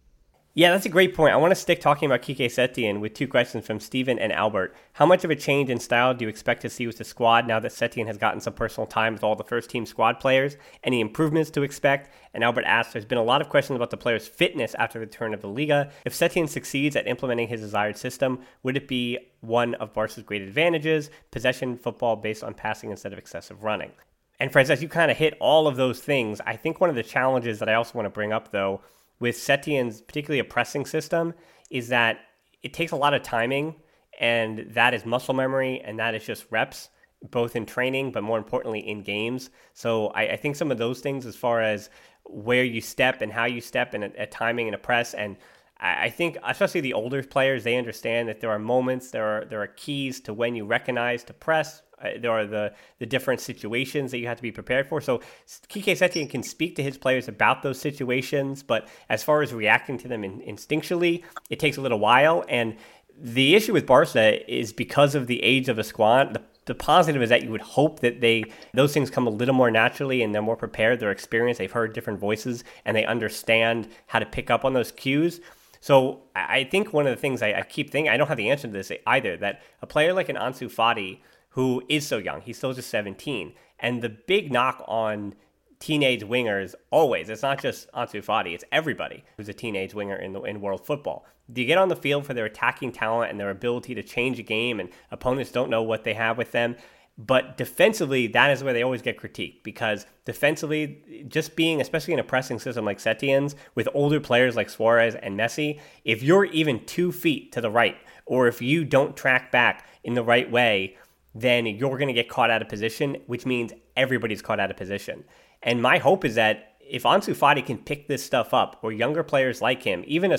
[0.58, 1.34] Yeah, that's a great point.
[1.34, 4.74] I want to stick talking about Quique Setien with two questions from Stephen and Albert.
[4.94, 7.46] How much of a change in style do you expect to see with the squad
[7.46, 10.56] now that Setien has gotten some personal time with all the first team squad players?
[10.82, 12.10] Any improvements to expect?
[12.34, 15.06] And Albert asks, there's been a lot of questions about the player's fitness after the
[15.06, 15.91] return of the Liga.
[16.06, 20.41] If Setien succeeds at implementing his desired system, would it be one of Barca's great
[20.41, 23.91] advantages, possession football based on passing instead of excessive running?
[24.39, 26.39] And Francesc, you kind of hit all of those things.
[26.46, 28.80] I think one of the challenges that I also want to bring up, though,
[29.19, 31.34] with Setien's, particularly a pressing system,
[31.69, 32.19] is that
[32.63, 33.75] it takes a lot of timing,
[34.19, 36.89] and that is muscle memory, and that is just reps,
[37.32, 39.49] both in training, but more importantly in games.
[39.73, 41.89] So I, I think some of those things, as far as
[42.25, 45.38] where you step and how you step, and a, a timing and a press, and
[45.78, 49.62] I think especially the older players, they understand that there are moments, there are there
[49.62, 54.12] are keys to when you recognize to press, uh, there are the the different situations
[54.12, 55.02] that you have to be prepared for.
[55.02, 55.22] So
[55.70, 59.98] Quique Setien can speak to his players about those situations, but as far as reacting
[60.00, 62.44] to them in, instinctually, it takes a little while.
[62.50, 62.76] And
[63.18, 66.34] the issue with Barca is because of the age of the squad.
[66.34, 69.56] The, the positive is that you would hope that they those things come a little
[69.56, 71.00] more naturally and they're more prepared.
[71.00, 71.60] They're experienced.
[71.60, 75.40] They've heard different voices and they understand how to pick up on those cues.
[75.80, 78.50] So I think one of the things I, I keep thinking, I don't have the
[78.50, 81.20] answer to this either, that a player like an Ansu Fati
[81.56, 82.41] who is so young.
[82.41, 83.54] He's still just 17.
[83.80, 85.36] And the big knock on
[85.80, 87.30] teenage wingers always.
[87.30, 90.86] It's not just Ansu Fati, it's everybody who's a teenage winger in the in world
[90.86, 91.26] football.
[91.54, 94.44] You get on the field for their attacking talent and their ability to change a
[94.44, 96.76] game and opponents don't know what they have with them?
[97.18, 102.20] But defensively, that is where they always get critiqued because defensively, just being, especially in
[102.20, 106.86] a pressing system like Setien's, with older players like Suarez and Messi, if you're even
[106.86, 110.98] two feet to the right, or if you don't track back in the right way,
[111.36, 114.78] then you're going to get caught out of position, which means everybody's caught out of
[114.78, 115.26] position.
[115.62, 119.24] And my hope is that if Ansu Fati can pick this stuff up, or younger
[119.24, 120.36] players like him, even a,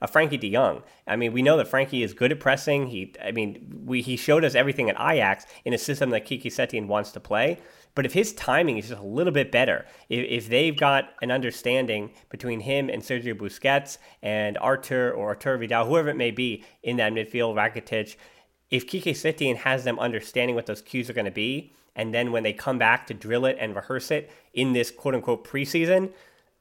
[0.00, 2.86] a Frenkie De Jong, I mean, we know that Frankie is good at pressing.
[2.86, 6.44] He, I mean, we, he showed us everything at Ajax in a system that Quique
[6.44, 7.58] Setien wants to play.
[7.96, 11.32] But if his timing is just a little bit better, if, if they've got an
[11.32, 16.64] understanding between him and Sergio Busquets and Arthur or Artur Vidal, whoever it may be
[16.84, 18.14] in that midfield, Rakitic,
[18.70, 22.30] if Quique Setien has them understanding what those cues are going to be, and then
[22.32, 26.12] when they come back to drill it and rehearse it in this quote unquote preseason,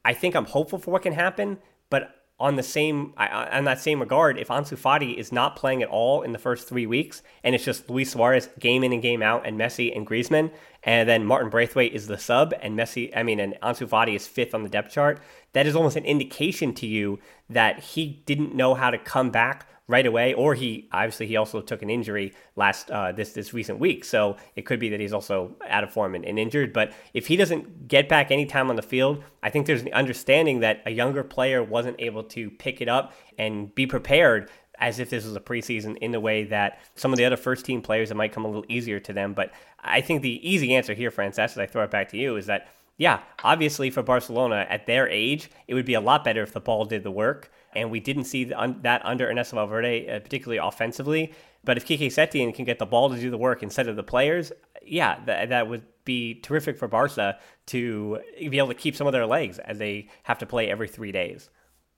[0.03, 1.59] I think I'm hopeful for what can happen.
[1.89, 5.89] But on the same on that same regard, if Ansu Fati is not playing at
[5.89, 9.23] all in the first three weeks, and it's just Luis Suarez game in and game
[9.23, 10.51] out, and Messi and Griezmann,
[10.83, 14.27] and then Martin Braithwaite is the sub, and Messi, I mean, and Ansu Fati is
[14.27, 15.19] fifth on the depth chart,
[15.53, 19.67] that is almost an indication to you that he didn't know how to come back
[19.87, 23.79] right away, or he obviously he also took an injury last uh, this this recent
[23.79, 26.73] week, so it could be that he's also out of form and, and, injured.
[26.73, 29.93] But if he doesn't get back any time on the field, I think there's an
[29.93, 34.99] understanding that a younger player wasn't able to pick it up and be prepared as
[34.99, 37.81] if this was a preseason in the way that some of the other first team
[37.81, 39.33] players it might come a little easier to them.
[39.33, 42.35] But I think the easy answer here, Francesc, as I throw it back to you,
[42.35, 46.41] is that yeah, obviously for Barcelona at their age, it would be a lot better
[46.41, 50.19] if the ball did the work and we didn't see that under Ernesto Valverde, uh,
[50.19, 51.33] particularly offensively.
[51.63, 54.03] But if Quique Setien can get the ball to do the work instead of the
[54.03, 54.51] players,
[54.85, 59.13] yeah, that, that would be terrific for Barca to be able to keep some of
[59.13, 61.49] their legs as they have to play every three days.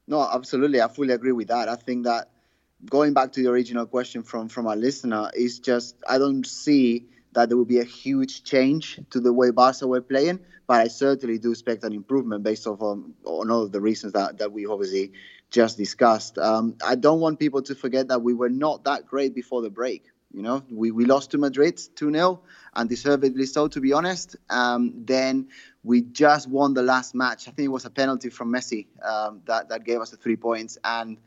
[0.08, 0.82] No, absolutely.
[0.82, 1.69] I fully agree with that.
[1.69, 2.32] I think that
[2.89, 7.10] going back to the original question from from our listener is just I don't see
[7.34, 10.88] that there will be a huge change to the way Barca were playing, but I
[10.88, 14.65] certainly do expect an improvement based on, on all of the reasons that, that we
[14.65, 15.12] obviously
[15.50, 16.38] just discussed.
[16.38, 19.70] Um, I don't want people to forget that we were not that great before the
[19.70, 20.06] break.
[20.32, 22.40] You know, we, we lost to Madrid 2 0,
[22.76, 24.36] and deservedly so, to be honest.
[24.50, 25.48] Um, then
[25.84, 27.48] we just won the last match.
[27.48, 30.36] I think it was a penalty from Messi um, that, that gave us the three
[30.36, 30.78] points.
[30.84, 31.18] And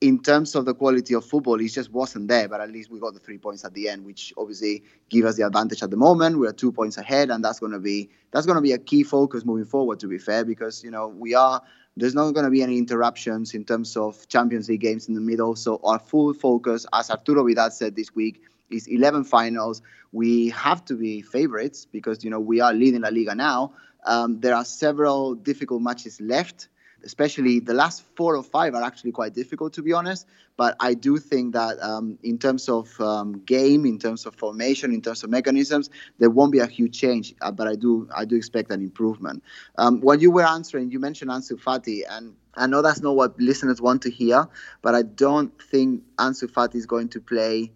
[0.00, 2.48] in terms of the quality of football, it just wasn't there.
[2.48, 5.36] But at least we got the three points at the end, which obviously give us
[5.36, 6.38] the advantage at the moment.
[6.38, 9.04] We're two points ahead, and that's going to be that's going to be a key
[9.04, 10.00] focus moving forward.
[10.00, 11.62] To be fair, because you know we are
[12.00, 15.20] there's not going to be any interruptions in terms of Champions League games in the
[15.20, 15.54] middle.
[15.54, 19.82] So our full focus, as Arturo Vidal said this week, is 11 finals.
[20.12, 23.74] We have to be favorites because you know we are leading La Liga now.
[24.06, 26.68] Um, there are several difficult matches left
[27.04, 30.26] especially the last four or five are actually quite difficult to be honest.
[30.56, 34.92] But I do think that um, in terms of um, game, in terms of formation,
[34.92, 37.34] in terms of mechanisms, there won't be a huge change.
[37.40, 39.42] Uh, but I do I do expect an improvement.
[39.78, 43.40] Um, when you were answering, you mentioned Ansu Fati, and I know that's not what
[43.40, 44.48] listeners want to hear,
[44.82, 47.72] but I don't think Ansu Fati is going to play.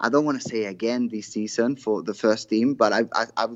[0.00, 3.26] I don't want to say again this season for the first team, but I, I,
[3.36, 3.46] I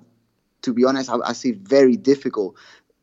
[0.62, 2.56] to be honest, I, I see very difficult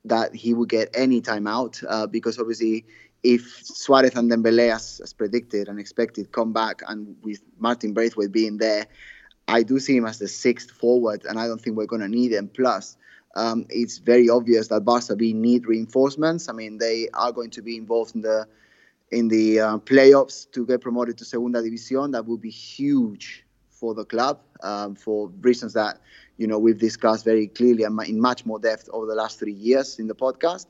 [0.05, 2.85] that he would get any time out uh, because obviously
[3.23, 8.31] if Suarez and Dembele, as, as, predicted and expected, come back and with Martin Braithwaite
[8.31, 8.87] being there,
[9.47, 12.07] I do see him as the sixth forward, and I don't think we're going to
[12.07, 12.47] need him.
[12.47, 12.97] Plus,
[13.35, 16.49] um, it's very obvious that Barca B need reinforcements.
[16.49, 18.47] I mean, they are going to be involved in the
[19.11, 22.11] in the uh, playoffs to get promoted to Segunda División.
[22.11, 23.43] That would be huge
[23.79, 25.99] for the club um, for reasons that
[26.37, 29.53] you know we've discussed very clearly and in much more depth over the last three
[29.53, 30.65] years in the podcast.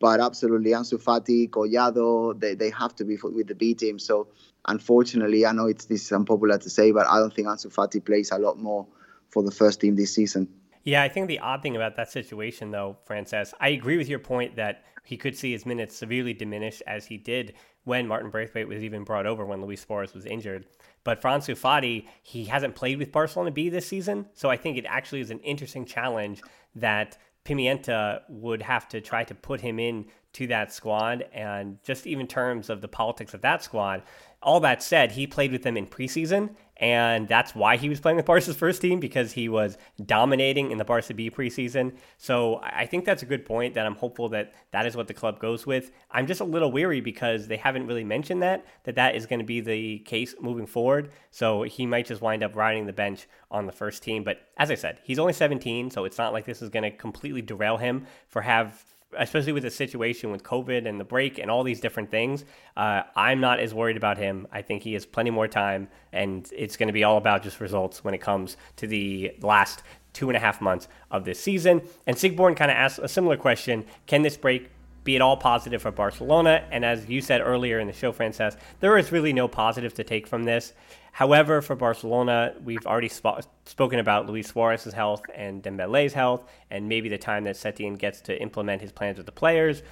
[0.00, 3.98] But absolutely, Ansu Fati, Collado, they, they have to be with the B team.
[3.98, 4.28] So
[4.66, 8.30] unfortunately, I know it's this unpopular to say, but I don't think Ansu Fati plays
[8.32, 8.86] a lot more
[9.28, 10.48] for the first team this season.
[10.82, 14.18] Yeah, I think the odd thing about that situation, though, Francesc, I agree with your
[14.18, 18.68] point that he could see his minutes severely diminish as he did when Martin Braithwaite
[18.68, 20.66] was even brought over when Luis Suarez was injured.
[21.04, 24.76] But for Ansu Fati, he hasn't played with Barcelona B this season, so I think
[24.76, 26.42] it actually is an interesting challenge
[26.74, 32.06] that Pimienta would have to try to put him in to that squad, and just
[32.06, 34.02] even terms of the politics of that squad.
[34.42, 38.16] All that said, he played with them in preseason, and that's why he was playing
[38.16, 41.96] with Barca's first team because he was dominating in the Barca B preseason.
[42.18, 45.14] So I think that's a good point that I'm hopeful that that is what the
[45.14, 45.92] club goes with.
[46.10, 49.38] I'm just a little weary because they haven't really mentioned that that that is going
[49.38, 51.12] to be the case moving forward.
[51.30, 54.24] So he might just wind up riding the bench on the first team.
[54.24, 56.90] But as I said, he's only 17, so it's not like this is going to
[56.90, 58.84] completely derail him for have
[59.18, 62.44] especially with the situation with COVID and the break and all these different things,
[62.76, 64.46] uh, I'm not as worried about him.
[64.52, 67.60] I think he has plenty more time, and it's going to be all about just
[67.60, 71.82] results when it comes to the last two and a half months of this season.
[72.06, 74.70] And Sigborn kind of asked a similar question Can this break
[75.02, 76.64] be at all positive for Barcelona?
[76.70, 80.04] And as you said earlier in the show, Francesc, there is really no positive to
[80.04, 80.72] take from this.
[81.14, 86.88] However, for Barcelona, we've already sp- spoken about Luis Suarez's health and Dembele's health, and
[86.88, 89.84] maybe the time that Setien gets to implement his plans with the players.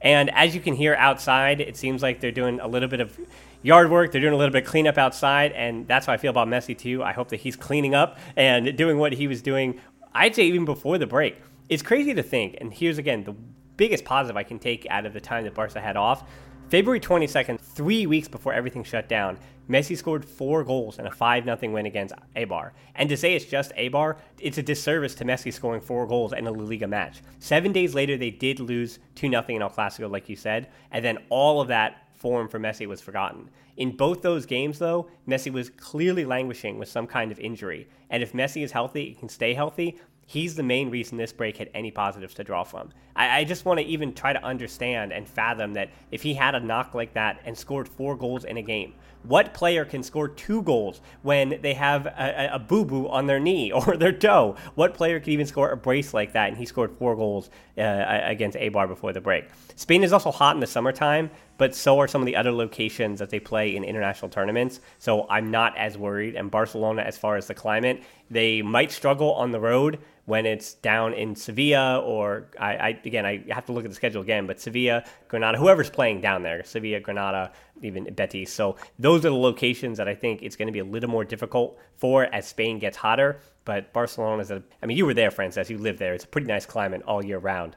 [0.00, 3.16] And as you can hear outside, it seems like they're doing a little bit of
[3.62, 4.10] yard work.
[4.10, 6.76] They're doing a little bit of cleanup outside, and that's how I feel about Messi
[6.76, 7.04] too.
[7.04, 9.80] I hope that he's cleaning up and doing what he was doing.
[10.12, 11.36] I'd say even before the break.
[11.68, 13.36] It's crazy to think, and here's again the
[13.76, 16.24] biggest positive I can take out of the time that Barca had off.
[16.68, 21.44] February 22nd, three weeks before everything shut down, Messi scored four goals in a 5
[21.44, 22.72] 0 win against Eibar.
[22.94, 26.46] And to say it's just Eibar, it's a disservice to Messi scoring four goals in
[26.46, 27.22] a La Liga match.
[27.38, 31.04] Seven days later, they did lose 2 0 in El Clasico, like you said, and
[31.04, 33.50] then all of that form for Messi was forgotten.
[33.76, 37.88] In both those games, though, Messi was clearly languishing with some kind of injury.
[38.08, 41.56] And if Messi is healthy and can stay healthy, he's the main reason this break
[41.56, 42.90] had any positives to draw from.
[43.16, 46.54] I, I just want to even try to understand and fathom that if he had
[46.54, 50.28] a knock like that and scored four goals in a game, what player can score
[50.28, 54.56] two goals when they have a, a boo boo on their knee or their toe?
[54.74, 56.48] What player can even score a brace like that?
[56.48, 59.46] And he scored four goals uh, against Eibar before the break.
[59.76, 63.18] Spain is also hot in the summertime, but so are some of the other locations
[63.18, 64.80] that they play in international tournaments.
[64.98, 66.36] So I'm not as worried.
[66.36, 70.74] And Barcelona, as far as the climate, they might struggle on the road when it's
[70.74, 74.46] down in Sevilla or I, I, again I have to look at the schedule again,
[74.46, 78.52] but Sevilla, Granada, whoever's playing down there, Sevilla, Granada, even Betis.
[78.52, 81.24] So those are the locations that I think it's going to be a little more
[81.24, 83.40] difficult for as Spain gets hotter.
[83.64, 86.14] But Barcelona is a I mean you were there, Francesc, you live there.
[86.14, 87.76] It's a pretty nice climate all year round.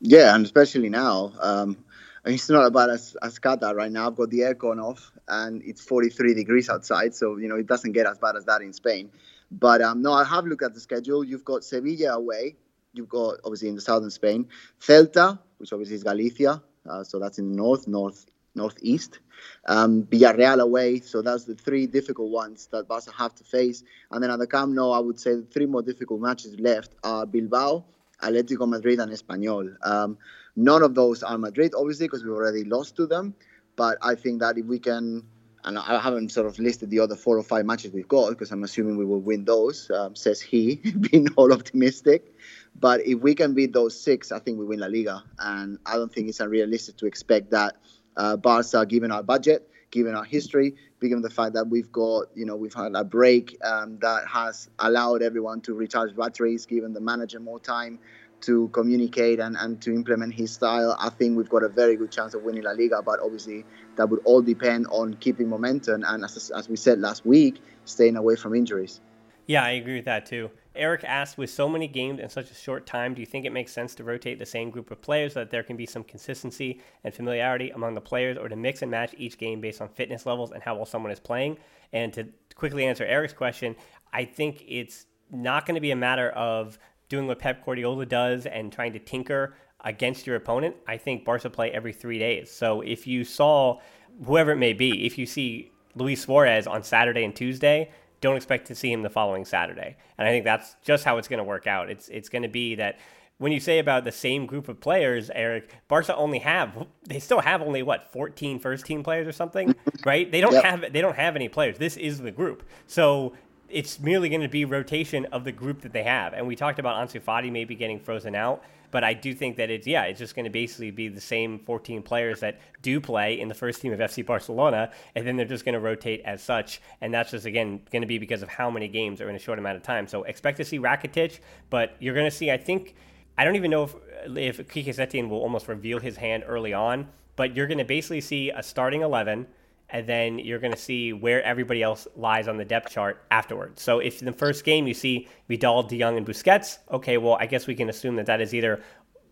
[0.00, 1.32] Yeah, and especially now.
[1.40, 1.84] Um,
[2.24, 4.08] it's not about as, as Qatar right now.
[4.08, 7.14] I've got the aircon off and it's 43 degrees outside.
[7.14, 9.10] So, you know, it doesn't get as bad as that in Spain.
[9.50, 11.24] But um, no, I have looked at the schedule.
[11.24, 12.56] You've got Sevilla away.
[12.92, 14.48] You've got obviously in the southern Spain,
[14.80, 19.20] Celta, which obviously is Galicia, uh, so that's in the north, north, northeast.
[19.66, 23.84] Um, Villarreal away, so that's the three difficult ones that Barca have to face.
[24.10, 26.94] And then at the Camp Nou, I would say the three more difficult matches left
[27.04, 27.84] are Bilbao,
[28.22, 29.76] Atletico Madrid, and Espanyol.
[29.86, 30.18] Um,
[30.56, 33.34] none of those are Madrid, obviously, because we've already lost to them.
[33.76, 35.22] But I think that if we can
[35.64, 38.50] and I haven't sort of listed the other four or five matches we've got because
[38.50, 40.76] I'm assuming we will win those, um, says he,
[41.10, 42.34] being all optimistic.
[42.78, 45.22] But if we can beat those six, I think we win La Liga.
[45.38, 47.76] And I don't think it's unrealistic to expect that
[48.16, 52.46] uh, Barca, given our budget, given our history, given the fact that we've got, you
[52.46, 57.00] know, we've had a break um, that has allowed everyone to recharge batteries, given the
[57.00, 57.98] manager more time
[58.42, 62.10] to communicate and, and to implement his style, I think we've got a very good
[62.10, 63.02] chance of winning La Liga.
[63.02, 63.64] But obviously,
[63.96, 68.16] that would all depend on keeping momentum and, as, as we said last week, staying
[68.16, 69.00] away from injuries.
[69.46, 70.50] Yeah, I agree with that too.
[70.76, 73.50] Eric asked, with so many games in such a short time, do you think it
[73.50, 76.04] makes sense to rotate the same group of players so that there can be some
[76.04, 79.88] consistency and familiarity among the players, or to mix and match each game based on
[79.88, 81.56] fitness levels and how well someone is playing?
[81.92, 83.74] And to quickly answer Eric's question,
[84.12, 86.78] I think it's not going to be a matter of
[87.10, 91.50] doing what Pep Guardiola does and trying to tinker against your opponent, I think Barca
[91.50, 92.50] play every three days.
[92.50, 93.80] So if you saw
[94.24, 98.66] whoever it may be, if you see Luis Suarez on Saturday and Tuesday, don't expect
[98.68, 99.96] to see him the following Saturday.
[100.16, 101.90] And I think that's just how it's going to work out.
[101.90, 102.98] It's it's going to be that
[103.38, 107.40] when you say about the same group of players, Eric, Barca only have they still
[107.40, 110.30] have only what 14 first team players or something, right?
[110.30, 110.64] They don't yep.
[110.64, 111.78] have they don't have any players.
[111.78, 112.62] This is the group.
[112.86, 113.32] So
[113.70, 116.32] it's merely going to be rotation of the group that they have.
[116.32, 119.70] And we talked about Ansu Fati maybe getting frozen out, but I do think that
[119.70, 123.40] it's yeah, it's just going to basically be the same 14 players that do play
[123.40, 126.42] in the first team of FC Barcelona, and then they're just going to rotate as
[126.42, 126.80] such.
[127.00, 129.38] And that's just again going to be because of how many games are in a
[129.38, 130.06] short amount of time.
[130.06, 132.94] So expect to see Rakitic, but you're going to see I think
[133.38, 133.94] I don't even know if
[134.36, 138.20] if Quique Setien will almost reveal his hand early on, but you're going to basically
[138.20, 139.46] see a starting 11
[139.92, 143.82] and then you're going to see where everybody else lies on the depth chart afterwards.
[143.82, 147.36] So if in the first game you see Vidal, De Jong, and Busquets, okay, well,
[147.40, 148.82] I guess we can assume that that is either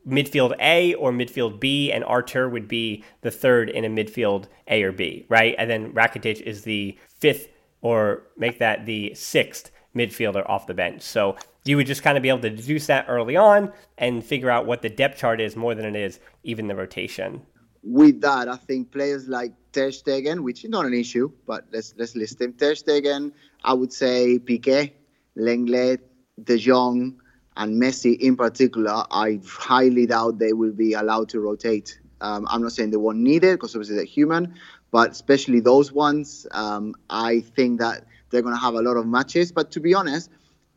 [0.07, 4.83] midfield A or midfield B, and Arthur would be the third in a midfield A
[4.83, 5.55] or B, right?
[5.59, 7.49] And then Rakitic is the fifth
[7.81, 11.03] or make that the sixth midfielder off the bench.
[11.03, 14.51] So you would just kind of be able to deduce that early on and figure
[14.51, 17.43] out what the depth chart is more than it is even the rotation.
[17.89, 21.95] With that, I think players like Ter Stegen, which is not an issue, but let's
[21.97, 22.53] let's list him.
[22.53, 23.33] Ter Stegen,
[23.65, 24.93] I would say Piqué,
[25.37, 26.01] Lenglet,
[26.43, 27.21] De Jong,
[27.57, 29.05] and Messi in particular.
[29.11, 31.99] I highly doubt they will be allowed to rotate.
[32.21, 34.55] Um, I'm not saying they won't need it because obviously they're human,
[34.91, 39.07] but especially those ones, um, I think that they're going to have a lot of
[39.07, 39.53] matches.
[39.53, 40.31] But to be honest,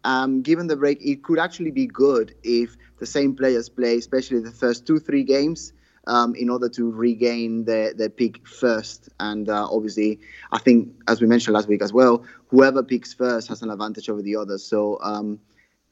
[0.03, 4.39] um, given the break, it could actually be good if the same players play, especially
[4.39, 5.74] the first two, three games,
[6.12, 9.07] um, in order to regain their, their pick first.
[9.22, 10.20] And uh, obviously,
[10.51, 14.09] I think, as we mentioned last week as well, whoever picks first has an advantage
[14.09, 14.62] over the others.
[14.62, 15.39] So um,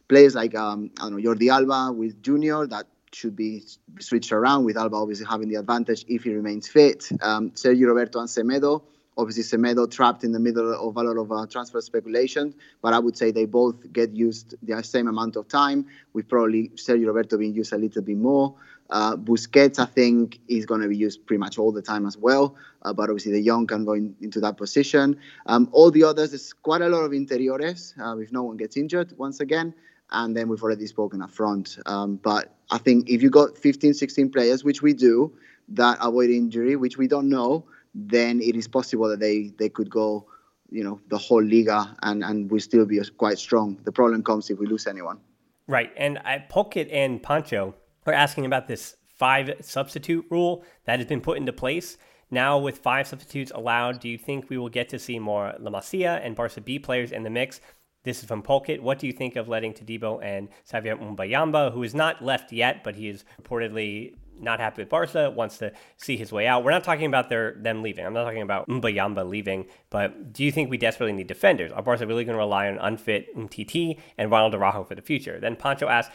[0.10, 3.64] players like, um, I don't know, Jordi Alba with Junior, that should be
[4.00, 7.10] switched around with Alba obviously having the advantage if he remains fit.
[7.22, 8.84] Um, Sergio Roberto and Semedo
[9.20, 13.00] Obviously, Semedo trapped in the middle of a lot of uh, transfer speculation, but I
[13.00, 15.88] would say they both get used the same amount of time.
[16.14, 18.56] With probably Sergio Roberto being used a little bit more.
[18.90, 22.18] Uh, Busquets, I think, is going to be used pretty much all the time as
[22.18, 22.56] well.
[22.82, 25.20] Uh, but obviously, De Jong can go in, into that position.
[25.46, 28.78] Um, all the others, there's quite a lot of interiores uh, if no one gets
[28.78, 29.74] injured once again.
[30.12, 31.78] And then we've already spoken up front.
[31.86, 35.34] Um, but I think if you got 15, 16 players, which we do,
[35.70, 39.90] that avoid injury, which we don't know, then it is possible that they, they could
[39.90, 40.26] go,
[40.72, 43.80] you know, the whole Liga and, and we still be quite strong.
[43.84, 45.20] The problem comes if we lose anyone.
[45.68, 45.92] Right.
[45.96, 47.76] And I, Pulkit and Pancho
[48.06, 51.98] are asking about this five substitute rule that has been put into place.
[52.32, 55.72] Now, with five substitutes allowed, do you think we will get to see more La
[55.72, 57.60] Masia and Barca B players in the mix?
[58.04, 58.82] This is from Pulkit.
[58.82, 62.84] What do you think of letting Todibo and Xavier Mbayamba, who is not left yet,
[62.84, 66.64] but he is reportedly not happy with Barca, wants to see his way out.
[66.64, 68.06] We're not talking about their them leaving.
[68.06, 71.72] I'm not talking about Mbayamba leaving, but do you think we desperately need defenders?
[71.72, 75.40] Are Barca really going to rely on unfit Umtiti and Ronald Araujo for the future?
[75.40, 76.14] Then Pancho asks,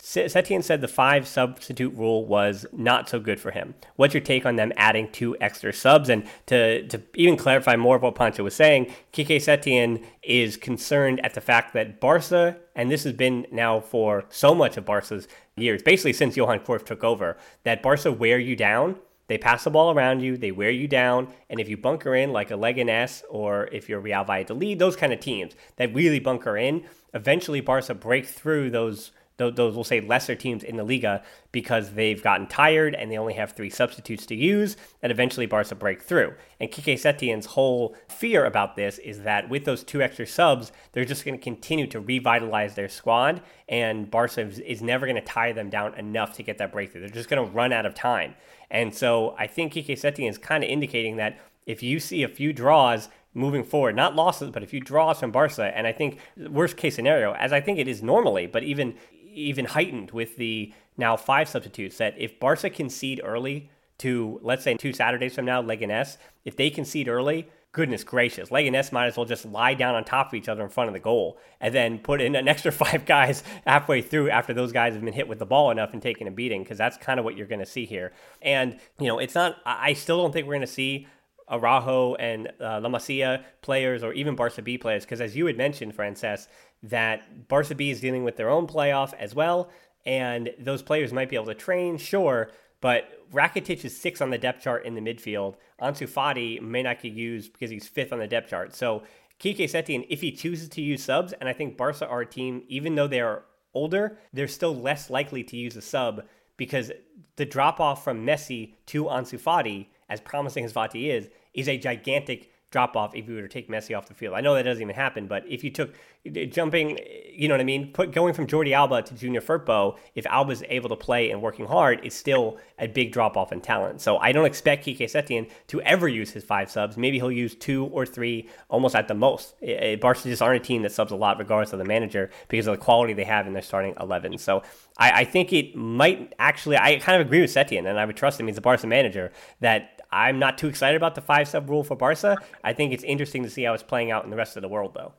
[0.00, 3.74] Setien said the five substitute rule was not so good for him.
[3.96, 6.08] What's your take on them adding two extra subs?
[6.08, 11.20] And to, to even clarify more of what Pancho was saying, Quique Setien is concerned
[11.24, 15.26] at the fact that Barca, and this has been now for so much of Barca's
[15.56, 18.96] years, basically since Johan Cruyff took over, that Barca wear you down.
[19.26, 22.32] They pass the ball around you, they wear you down, and if you bunker in
[22.32, 26.56] like a Leganés or if you're Real Valladolid, those kind of teams that really bunker
[26.56, 31.22] in, eventually Barca break through those those, we'll say lesser teams in the Liga
[31.52, 35.74] because they've gotten tired and they only have three substitutes to use, and eventually Barca
[35.74, 36.34] break through.
[36.60, 41.04] And Quique Setien's whole fear about this is that with those two extra subs, they're
[41.04, 45.52] just going to continue to revitalize their squad, and Barca is never going to tire
[45.52, 47.02] them down enough to get that breakthrough.
[47.02, 48.34] They're just going to run out of time.
[48.70, 52.28] And so I think Quique Setien is kind of indicating that if you see a
[52.28, 56.18] few draws moving forward, not losses, but a few draws from Barca, and I think
[56.50, 58.94] worst case scenario, as I think it is normally, but even
[59.38, 64.74] even heightened with the now five substitutes that if Barca concede early to, let's say,
[64.74, 69.26] two Saturdays from now, Leganés, if they concede early, goodness gracious, Leganés might as well
[69.26, 71.98] just lie down on top of each other in front of the goal and then
[71.98, 75.38] put in an extra five guys halfway through after those guys have been hit with
[75.38, 77.66] the ball enough and taken a beating because that's kind of what you're going to
[77.66, 78.12] see here.
[78.42, 81.06] And, you know, it's not, I still don't think we're going to see
[81.50, 85.56] Araujo and uh, La Masia players or even Barca B players because as you had
[85.56, 86.48] mentioned, Francesc,
[86.82, 89.70] that Barca B is dealing with their own playoff as well,
[90.06, 92.50] and those players might be able to train, sure,
[92.80, 95.56] but Rakitic is six on the depth chart in the midfield.
[95.80, 98.74] Ansu Fati may not get used because he's fifth on the depth chart.
[98.74, 99.02] So
[99.40, 102.62] Quique Setien, if he chooses to use subs, and I think Barca are a team,
[102.68, 106.24] even though they are older, they're still less likely to use a sub
[106.56, 106.90] because
[107.36, 111.78] the drop off from Messi to Ansu Fati, as promising as Fati is, is a
[111.78, 114.34] gigantic drop off if you were to take Messi off the field.
[114.34, 115.94] I know that doesn't even happen, but if you took
[116.26, 117.02] eh, jumping, eh,
[117.32, 120.62] you know what I mean, put going from Jordi Alba to Junior Firpo, if Alba's
[120.68, 124.00] able to play and working hard, it's still a big drop off in talent.
[124.00, 126.96] So I don't expect Quique Setien to ever use his five subs.
[126.98, 129.54] Maybe he'll use two or three, almost at the most.
[129.62, 132.66] Eh, Barca just aren't a team that subs a lot, regardless of the manager, because
[132.66, 134.36] of the quality they have in their starting eleven.
[134.36, 134.62] So
[134.98, 136.76] I, I think it might actually.
[136.76, 138.46] I kind of agree with Setien, and I would trust him.
[138.46, 141.96] He's a Barca manager that I'm not too excited about the five sub rule for
[141.96, 142.36] Barca.
[142.64, 144.68] I think it's interesting to see how it's playing out in the rest of the
[144.68, 145.12] world, though.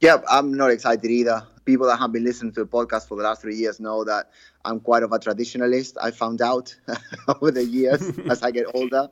[0.00, 1.46] Yeah, I'm not excited either.
[1.66, 4.30] People that have been listening to the podcast for the last three years know that
[4.64, 5.96] I'm quite of a traditionalist.
[6.00, 6.74] I found out
[7.28, 9.08] over the years as I get older.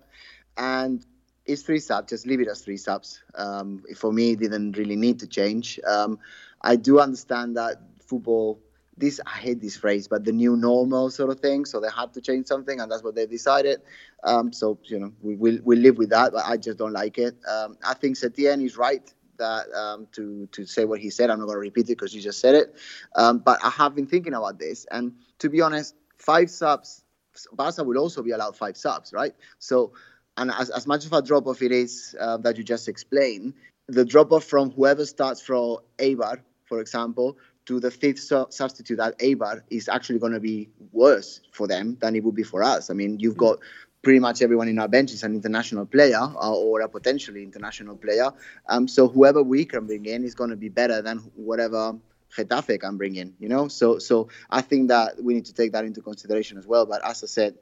[0.56, 1.04] And
[1.44, 3.20] it's three subs, just leave it as three subs.
[3.34, 5.78] Um, for me, it didn't really need to change.
[5.86, 6.18] Um,
[6.62, 8.60] I do understand that football
[8.98, 11.64] this I hate this phrase, but the new normal sort of thing.
[11.64, 13.80] So they had to change something, and that's what they decided.
[14.24, 17.18] Um, so you know, we will we live with that, but I just don't like
[17.18, 17.36] it.
[17.48, 19.12] Um, I think Setien is right.
[19.38, 21.30] that um, to to say what he said.
[21.30, 22.74] I'm not going to repeat it because you just said it.
[23.14, 27.04] Um, but I have been thinking about this, and to be honest, five subs,
[27.52, 29.34] Barca will also be allowed five subs, right?
[29.58, 29.92] So,
[30.36, 33.54] and as, as much of a drop off it is uh, that you just explained,
[33.86, 37.38] the drop off from whoever starts from Eibar, for example,
[37.68, 41.96] to the fifth su- substitute at Eibar is actually going to be worse for them
[42.00, 42.90] than it would be for us.
[42.90, 43.58] I mean, you've got
[44.02, 47.94] pretty much everyone in our bench is an international player uh, or a potentially international
[47.96, 48.30] player.
[48.68, 51.98] Um, so whoever we can bring in is going to be better than whatever
[52.34, 53.34] Getafe can bring in.
[53.38, 56.66] You know, so so I think that we need to take that into consideration as
[56.66, 56.86] well.
[56.86, 57.54] But as I said,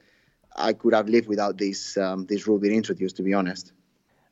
[0.54, 3.16] I could have lived without this um, this rule being introduced.
[3.16, 3.72] To be honest.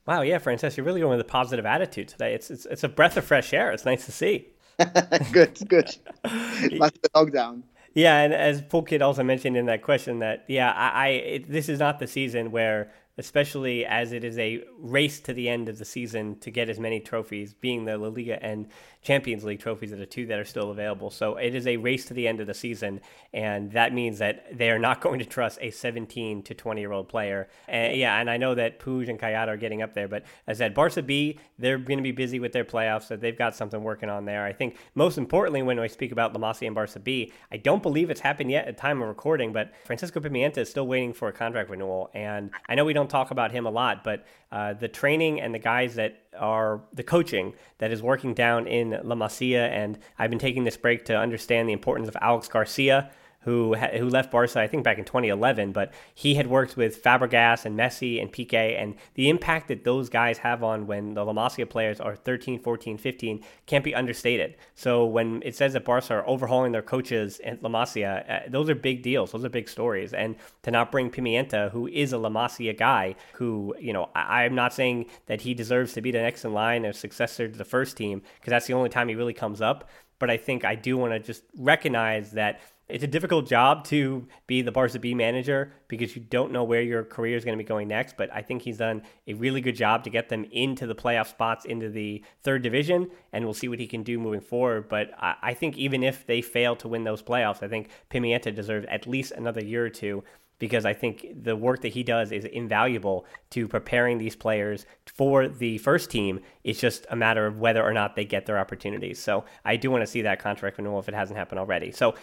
[0.06, 2.34] Wow, yeah, Francesc, you're really going with a positive attitude today.
[2.34, 3.72] It's, it's it's a breath of fresh air.
[3.72, 4.53] It's nice to see.
[5.32, 5.90] good, good.
[6.24, 7.62] That's the lockdown.
[7.94, 11.68] Yeah, and as Pulkit also mentioned in that question, that yeah, I, I it, this
[11.68, 15.78] is not the season where especially as it is a race to the end of
[15.78, 18.66] the season to get as many trophies, being the La Liga and
[19.02, 21.10] Champions League trophies are the two that are still available.
[21.10, 23.00] So it is a race to the end of the season,
[23.32, 26.92] and that means that they are not going to trust a 17 to 20 year
[26.92, 27.48] old player.
[27.68, 30.60] And yeah, and I know that Puig and Kayat are getting up there, but as
[30.60, 33.54] I said, Barca B, they're going to be busy with their playoffs, so they've got
[33.54, 34.44] something working on there.
[34.44, 37.82] I think most importantly, when we speak about La Masia and Barca B, I don't
[37.82, 41.28] believe it's happened yet at time of recording, but Francisco Pimienta is still waiting for
[41.28, 44.24] a contract renewal, and I know we don't don't talk about him a lot, but
[44.50, 48.98] uh, the training and the guys that are the coaching that is working down in
[49.04, 53.10] La Masia, and I've been taking this break to understand the importance of Alex Garcia,
[53.44, 57.64] who who left Barca, I think back in 2011, but he had worked with Fabregas
[57.64, 61.32] and Messi and Piqué, and the impact that those guys have on when the La
[61.32, 64.56] Masia players are 13, 14, 15 can't be understated.
[64.74, 68.68] So when it says that Barca are overhauling their coaches at La Masia, uh, those
[68.68, 69.32] are big deals.
[69.32, 70.12] Those are big stories.
[70.12, 74.44] And to not bring Pimienta, who is a La Masia guy, who, you know, I,
[74.44, 77.56] I'm not saying that he deserves to be the next in line or successor to
[77.56, 79.88] the first team, because that's the only time he really comes up.
[80.18, 84.26] But I think I do want to just recognize that it's a difficult job to
[84.46, 87.62] be the Barca B manager because you don't know where your career is going to
[87.62, 88.16] be going next.
[88.16, 91.28] But I think he's done a really good job to get them into the playoff
[91.28, 94.88] spots, into the third division, and we'll see what he can do moving forward.
[94.88, 98.54] But I, I think even if they fail to win those playoffs, I think Pimienta
[98.54, 100.22] deserves at least another year or two
[100.64, 105.46] because I think the work that he does is invaluable to preparing these players for
[105.46, 106.40] the first team.
[106.62, 109.18] It's just a matter of whether or not they get their opportunities.
[109.18, 111.92] So I do want to see that contract renewal if it hasn't happened already.
[111.92, 112.14] So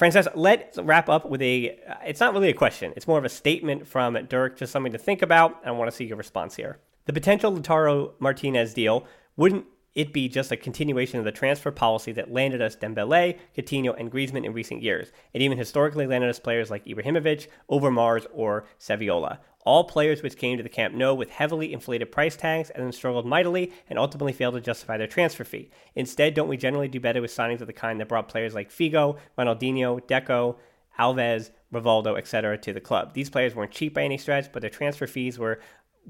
[0.00, 1.78] Francesc, let's wrap up with a.
[2.06, 2.94] It's not really a question.
[2.96, 5.60] It's more of a statement from Dirk, just something to think about.
[5.62, 6.78] I want to see your response here.
[7.04, 9.04] The potential Lautaro Martinez deal
[9.36, 13.98] wouldn't it be just a continuation of the transfer policy that landed us Dembele, Coutinho,
[13.98, 15.10] and Griezmann in recent years.
[15.32, 19.38] It even historically landed us players like Ibrahimovic, Overmars, or Saviola.
[19.64, 22.92] All players which came to the Camp Nou with heavily inflated price tags and then
[22.92, 25.70] struggled mightily and ultimately failed to justify their transfer fee.
[25.94, 28.70] Instead, don't we generally do better with signings of the kind that brought players like
[28.70, 30.56] Figo, Ronaldinho, Deco,
[30.98, 32.56] Alves, Rivaldo, etc.
[32.58, 33.12] to the club?
[33.12, 35.60] These players weren't cheap by any stretch, but their transfer fees were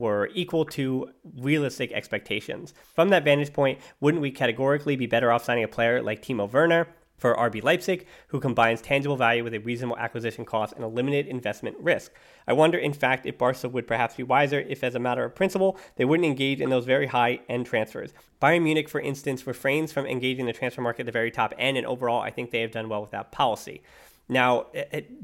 [0.01, 2.75] were equal to realistic expectations.
[2.95, 6.51] From that vantage point, wouldn't we categorically be better off signing a player like Timo
[6.51, 6.89] Werner
[7.19, 11.27] for RB Leipzig, who combines tangible value with a reasonable acquisition cost and a limited
[11.27, 12.13] investment risk?
[12.49, 15.35] I wonder, in fact, if Barca would perhaps be wiser if, as a matter of
[15.35, 18.15] principle, they wouldn't engage in those very high end transfers.
[18.41, 21.77] Bayern Munich, for instance, refrains from engaging the transfer market at the very top end,
[21.77, 23.83] and overall, I think they have done well with that policy.
[24.31, 24.67] Now,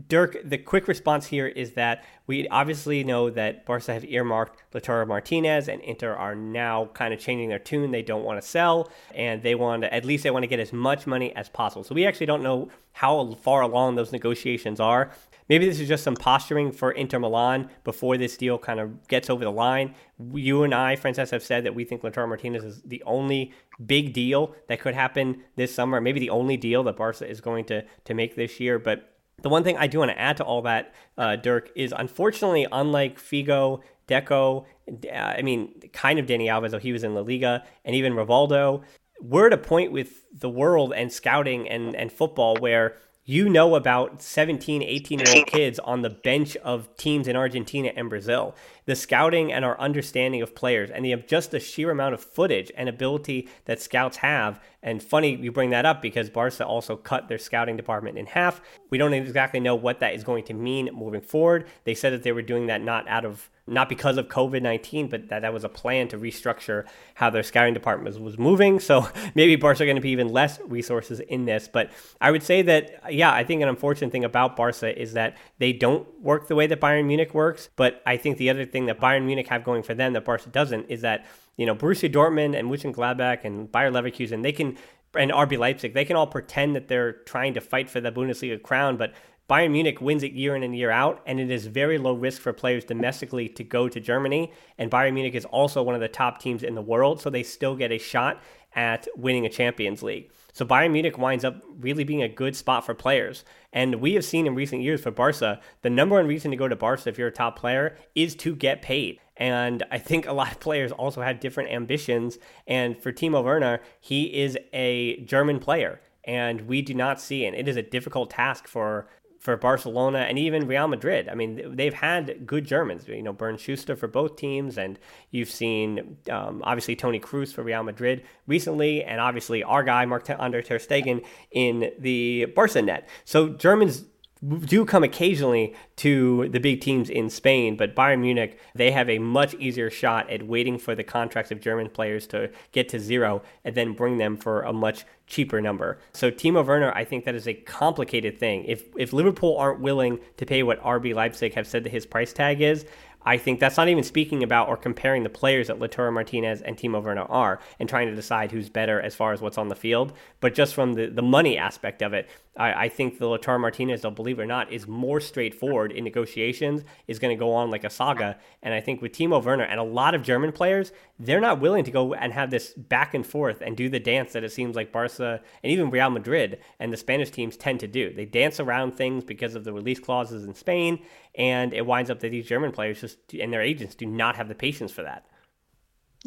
[0.09, 5.07] Dirk, the quick response here is that we obviously know that Barca have earmarked Lautaro
[5.07, 7.93] Martinez, and Inter are now kind of changing their tune.
[7.93, 10.59] They don't want to sell, and they want to, at least they want to get
[10.59, 11.85] as much money as possible.
[11.85, 15.13] So we actually don't know how far along those negotiations are.
[15.49, 19.31] Maybe this is just some posturing for Inter Milan before this deal kind of gets
[19.31, 19.95] over the line.
[20.33, 23.53] You and I, Francesc, have said that we think Lautaro Martinez is the only
[23.85, 27.65] big deal that could happen this summer, maybe the only deal that Barca is going
[27.67, 28.79] to, to make this year.
[28.79, 31.95] But the one thing I do want to add to all that, uh, Dirk, is
[31.97, 37.15] unfortunately, unlike Figo, Deco, uh, I mean, kind of Dani Alves, though he was in
[37.15, 38.83] La Liga, and even Rivaldo,
[39.21, 42.97] we're at a point with the world and scouting and, and football where
[43.29, 47.93] you know about 17, 18 year old kids on the bench of teams in Argentina
[47.97, 48.55] and Brazil.
[48.85, 52.71] The scouting and our understanding of players and the just the sheer amount of footage
[52.77, 54.61] and ability that scouts have.
[54.81, 58.63] And funny you bring that up because Barca also cut their scouting department in half.
[58.91, 61.67] We don't exactly know what that is going to mean moving forward.
[61.83, 65.09] They said that they were doing that not out of not because of COVID 19,
[65.09, 68.81] but that that was a plan to restructure how their scouting department was, was moving.
[68.81, 71.69] So maybe Barca are going to be even less resources in this.
[71.69, 71.91] But
[72.21, 75.73] I would say that, yeah, I think an unfortunate thing about Barca is that they
[75.73, 77.69] don't work the way that Bayern Munich works.
[77.77, 80.49] But I think the other thing that Bayern Munich have going for them that Barca
[80.49, 84.77] doesn't is that you know, Borussia Dortmund and Mönchengladbach and Bayer Leverkusen, they can
[85.15, 88.63] and RB Leipzig, they can all pretend that they're trying to fight for the Bundesliga
[88.63, 89.15] crown, but
[89.49, 92.43] Bayern Munich wins it year in and year out, and it is very low risk
[92.43, 94.53] for players domestically to go to Germany.
[94.77, 97.45] And Bayern Munich is also one of the top teams in the world, so they
[97.45, 98.43] still get a shot
[98.75, 100.33] at winning a Champions League.
[100.53, 103.45] So Bayern Munich winds up really being a good spot for players.
[103.73, 106.67] And we have seen in recent years for Barca, the number one reason to go
[106.67, 109.21] to Barca if you're a top player is to get paid.
[109.37, 112.39] And I think a lot of players also have different ambitions.
[112.67, 116.01] And for Timo Werner, he is a German player.
[116.25, 119.09] And we do not see, and it is a difficult task for
[119.47, 121.29] for Barcelona and even Real Madrid.
[121.29, 124.99] I mean, they've had good Germans, you know, Bernd Schuster for both teams, and
[125.31, 130.63] you've seen um, obviously Toni Kroos for Real Madrid recently, and obviously our guy Marc-Andre
[130.63, 133.09] Ter Stegen in the Barca net.
[133.25, 134.05] So Germans
[134.45, 139.19] do come occasionally to the big teams in Spain, but Bayern Munich, they have a
[139.19, 143.43] much easier shot at waiting for the contracts of German players to get to zero
[143.65, 145.99] and then bring them for a much cheaper number.
[146.13, 148.65] So Timo Werner, I think that is a complicated thing.
[148.67, 152.33] If if Liverpool aren't willing to pay what RB Leipzig have said that his price
[152.33, 152.85] tag is,
[153.27, 156.77] I think that's not even speaking about or comparing the players that Lautaro Martinez and
[156.77, 159.75] Timo Werner are and trying to decide who's better as far as what's on the
[159.75, 160.13] field.
[160.41, 164.03] But just from the, the money aspect of it, I, I think the Lautaro Martinez,
[164.03, 167.71] though, believe it or not, is more straightforward in negotiations, is going to go on
[167.71, 168.39] like a saga.
[168.63, 171.85] And I think with Timo Werner and a lot of German players, they're not willing
[171.85, 174.77] to go and have this back and forth and do the dance that it seems
[174.77, 178.13] like Barca and even Real Madrid and the Spanish teams tend to do.
[178.13, 181.01] They dance around things because of the release clauses in Spain
[181.35, 184.49] and it winds up that these German players just and their agents do not have
[184.49, 185.27] the patience for that.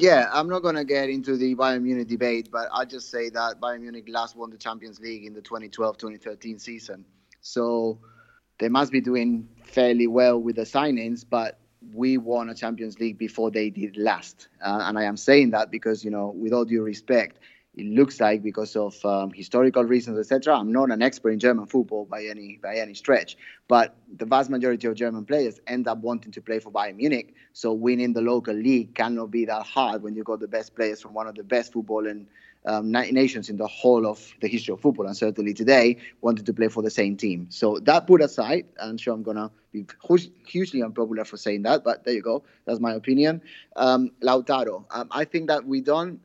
[0.02, 3.30] Yeah, I'm not going to get into the Bayern Munich debate, but I'll just say
[3.32, 7.04] that Bayern Munich last won the Champions League in the 2012-2013 season.
[7.42, 8.00] So
[8.60, 11.60] they must be doing fairly well with the signings, but
[11.94, 14.48] we won a Champions League before they did last.
[14.64, 17.40] Uh, and I am saying that because, you know, with all due respect,
[17.80, 20.58] it looks like because of um, historical reasons, etc.
[20.58, 24.50] I'm not an expert in German football by any by any stretch, but the vast
[24.50, 27.34] majority of German players end up wanting to play for Bayern Munich.
[27.54, 31.02] So winning the local league cannot be that hard when you got the best players
[31.02, 32.26] from one of the best footballing
[32.66, 36.54] um, nations in the whole of the history of football, and certainly today wanted to
[36.54, 37.48] play for the same team.
[37.50, 39.86] So that put aside, I'm sure I'm gonna be
[40.46, 42.44] hugely unpopular for saying that, but there you go.
[42.66, 43.42] That's my opinion.
[43.78, 46.20] Um, Lautaro, um, I think that we don't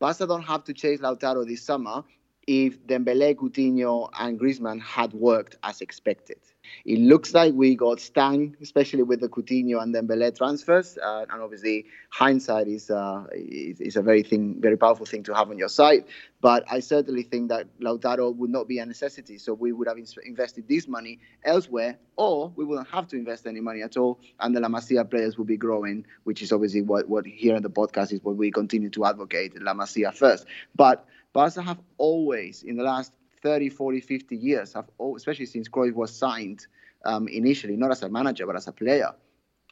[0.00, 2.04] Barca don't have to chase Lautaro this summer
[2.48, 6.38] if Dembele, Coutinho, and Griezmann had worked as expected.
[6.86, 10.98] It looks like we got stung, especially with the Coutinho and Dembele transfers.
[10.98, 15.34] Uh, and obviously, hindsight is, uh, is, is a very thing, very powerful thing to
[15.34, 16.04] have on your side.
[16.40, 19.36] But I certainly think that Lautaro would not be a necessity.
[19.38, 23.60] So we would have invested this money elsewhere, or we wouldn't have to invest any
[23.60, 24.20] money at all.
[24.40, 27.62] And the La Masia players will be growing, which is obviously what, what here in
[27.62, 30.46] the podcast is what we continue to advocate La Masia first.
[30.74, 33.12] But Barca have always, in the last
[33.42, 36.66] 30, 40, 50 years, have especially since Cruyff was signed
[37.04, 39.12] um, initially, not as a manager, but as a player,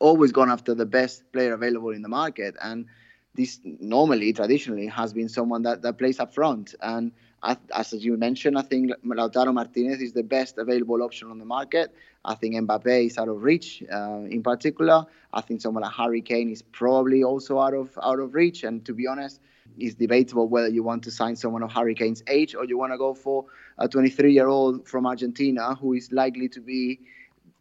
[0.01, 2.55] always gone after the best player available in the market.
[2.63, 2.87] And
[3.35, 6.75] this normally, traditionally, has been someone that, that plays up front.
[6.81, 11.39] And as, as you mentioned, I think Lautaro Martinez is the best available option on
[11.39, 11.95] the market.
[12.25, 15.05] I think Mbappe is out of reach, uh, in particular.
[15.33, 18.65] I think someone like Harry Kane is probably also out of out of reach.
[18.65, 19.41] And to be honest,
[19.79, 22.93] it's debatable whether you want to sign someone of Harry Kane's age or you want
[22.93, 23.45] to go for
[23.79, 27.01] a 23 year old from Argentina who is likely to be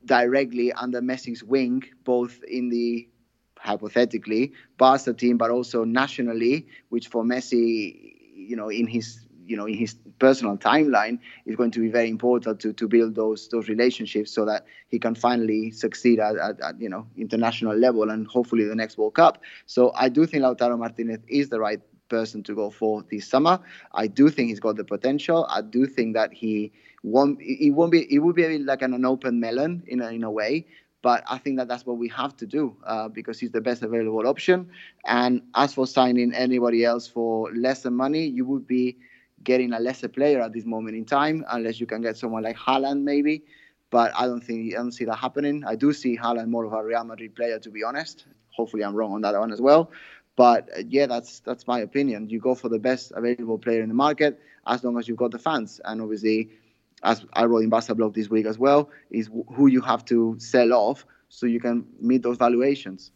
[0.05, 3.07] directly under Messi's wing, both in the
[3.57, 9.65] hypothetically Barca team, but also nationally, which for Messi, you know, in his you know
[9.67, 13.69] in his personal timeline is going to be very important to to build those those
[13.69, 18.27] relationships so that he can finally succeed at, at, at, you know international level and
[18.27, 19.41] hopefully the next World Cup.
[19.65, 21.79] So I do think Lautaro Martinez is the right
[22.09, 23.59] person to go for this summer.
[23.93, 25.45] I do think he's got the potential.
[25.49, 26.71] I do think that he
[27.03, 27.39] won't.
[27.41, 28.13] It won't be.
[28.13, 30.65] It would be like an, an open melon in a, in a way.
[31.01, 33.83] But I think that that's what we have to do uh, because he's the best
[33.83, 34.71] available option.
[35.05, 38.97] And as for signing anybody else for lesser money, you would be
[39.43, 42.57] getting a lesser player at this moment in time, unless you can get someone like
[42.57, 43.43] Haaland maybe.
[43.91, 45.63] But I don't think I don't see that happening.
[45.63, 48.25] I do see Haaland more of a Real Madrid player, to be honest.
[48.49, 49.91] Hopefully, I'm wrong on that one as well.
[50.35, 52.29] But uh, yeah, that's that's my opinion.
[52.29, 55.31] You go for the best available player in the market as long as you've got
[55.31, 55.79] the fans.
[55.85, 56.49] And obviously,
[57.03, 60.35] as I wrote in Barca blog this week as well, is who you have to
[60.39, 63.11] sell off so you can meet those valuations.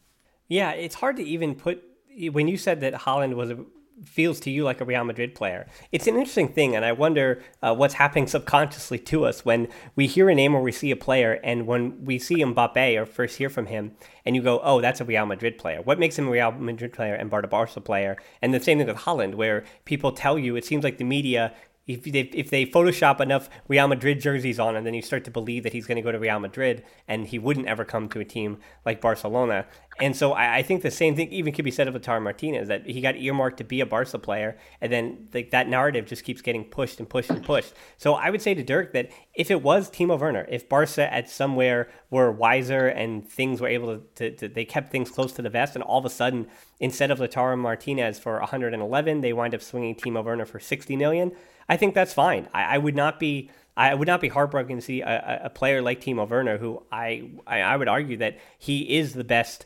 [0.48, 1.84] Yeah, it's hard to even put
[2.32, 3.58] when you said that Haaland was a
[4.04, 5.68] feels to you like a Real Madrid player.
[5.92, 10.08] It's an interesting thing, and I wonder uh, what's happening subconsciously to us when we
[10.08, 13.38] hear a name or we see a player, and when we see Mbappe or first
[13.38, 13.92] hear from him,
[14.26, 16.94] and you go, "Oh, that's a Real Madrid player." What makes him a Real Madrid
[16.94, 18.18] player and Barca player?
[18.42, 21.54] And the same thing with Haaland, where people tell you it seems like the media
[21.90, 25.32] if they, if they Photoshop enough Real Madrid jerseys on, and then you start to
[25.32, 28.20] believe that he's going to go to Real Madrid, and he wouldn't ever come to
[28.20, 29.66] a team like Barcelona.
[30.00, 32.68] And so I, I think the same thing even could be said of Lautaro Martinez
[32.68, 36.24] that he got earmarked to be a Barca player, and then like that narrative just
[36.24, 37.74] keeps getting pushed and pushed and pushed.
[37.98, 41.28] So I would say to Dirk that if it was Timo Werner, if Barca at
[41.28, 45.42] somewhere were wiser and things were able to, to, to they kept things close to
[45.42, 46.48] the vest, and all of a sudden
[46.80, 51.32] instead of Lautaro Martinez for 111, they wind up swinging Timo Werner for 60 million.
[51.70, 52.50] I think that's fine.
[52.54, 55.82] I, I would not be I would not be heartbroken to see a, a player
[55.82, 59.66] like Timo Werner, who I, I, I would argue that he is the best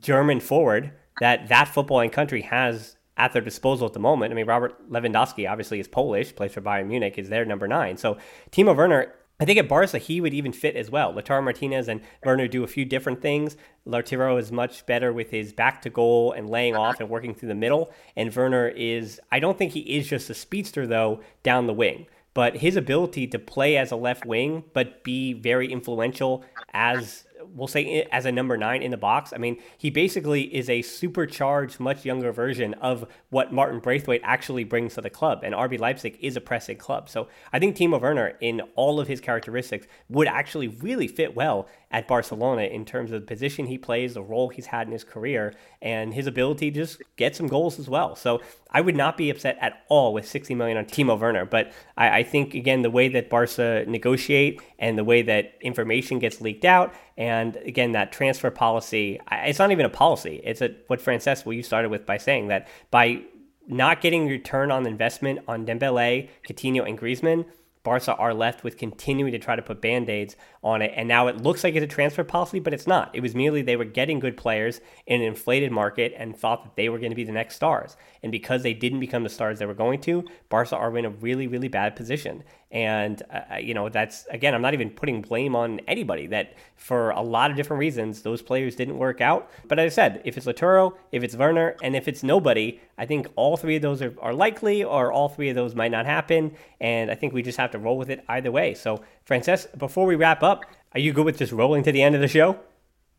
[0.00, 4.32] German forward that that footballing country has at their disposal at the moment.
[4.32, 7.96] I mean, Robert Lewandowski obviously is Polish, plays for Bayern Munich, is their number nine.
[7.96, 8.18] So
[8.50, 9.14] Timo Werner
[9.44, 11.12] I think at Barca he would even fit as well.
[11.12, 13.58] Lautaro Martinez and Werner do a few different things.
[13.86, 17.50] Lautaro is much better with his back to goal and laying off and working through
[17.50, 17.92] the middle.
[18.16, 22.06] And Werner is, I don't think he is just a speedster though down the wing.
[22.32, 26.42] But his ability to play as a left wing, but be very influential
[26.72, 29.32] as we'll say as a number nine in the box.
[29.32, 34.64] I mean, he basically is a supercharged, much younger version of what Martin Braithwaite actually
[34.64, 35.40] brings to the club.
[35.42, 37.08] And RB Leipzig is a pressing club.
[37.08, 41.68] So I think Timo Werner, in all of his characteristics, would actually really fit well
[41.94, 45.04] at Barcelona in terms of the position he plays, the role he's had in his
[45.04, 48.16] career, and his ability to just get some goals as well.
[48.16, 51.44] So I would not be upset at all with 60 million on Timo Werner.
[51.44, 56.18] But I, I think again the way that Barca negotiate and the way that information
[56.18, 60.40] gets leaked out, and again that transfer policy, it's not even a policy.
[60.42, 63.22] It's a, what Francesc, what you started with by saying that by
[63.68, 67.44] not getting return on investment on Dembele, Coutinho, and Griezmann
[67.84, 70.92] Barca are left with continuing to try to put band aids on it.
[70.96, 73.10] And now it looks like it's a transfer policy, but it's not.
[73.14, 76.76] It was merely they were getting good players in an inflated market and thought that
[76.76, 77.96] they were going to be the next stars.
[78.22, 81.10] And because they didn't become the stars they were going to, Barca are in a
[81.10, 82.42] really, really bad position.
[82.74, 86.54] And, uh, uh, you know, that's, again, I'm not even putting blame on anybody that
[86.74, 89.48] for a lot of different reasons, those players didn't work out.
[89.68, 93.06] But as I said, if it's Lautaro, if it's Werner, and if it's nobody, I
[93.06, 96.04] think all three of those are, are likely or all three of those might not
[96.04, 96.56] happen.
[96.80, 98.74] And I think we just have to roll with it either way.
[98.74, 100.64] So, Francesc, before we wrap up,
[100.94, 102.58] are you good with just rolling to the end of the show?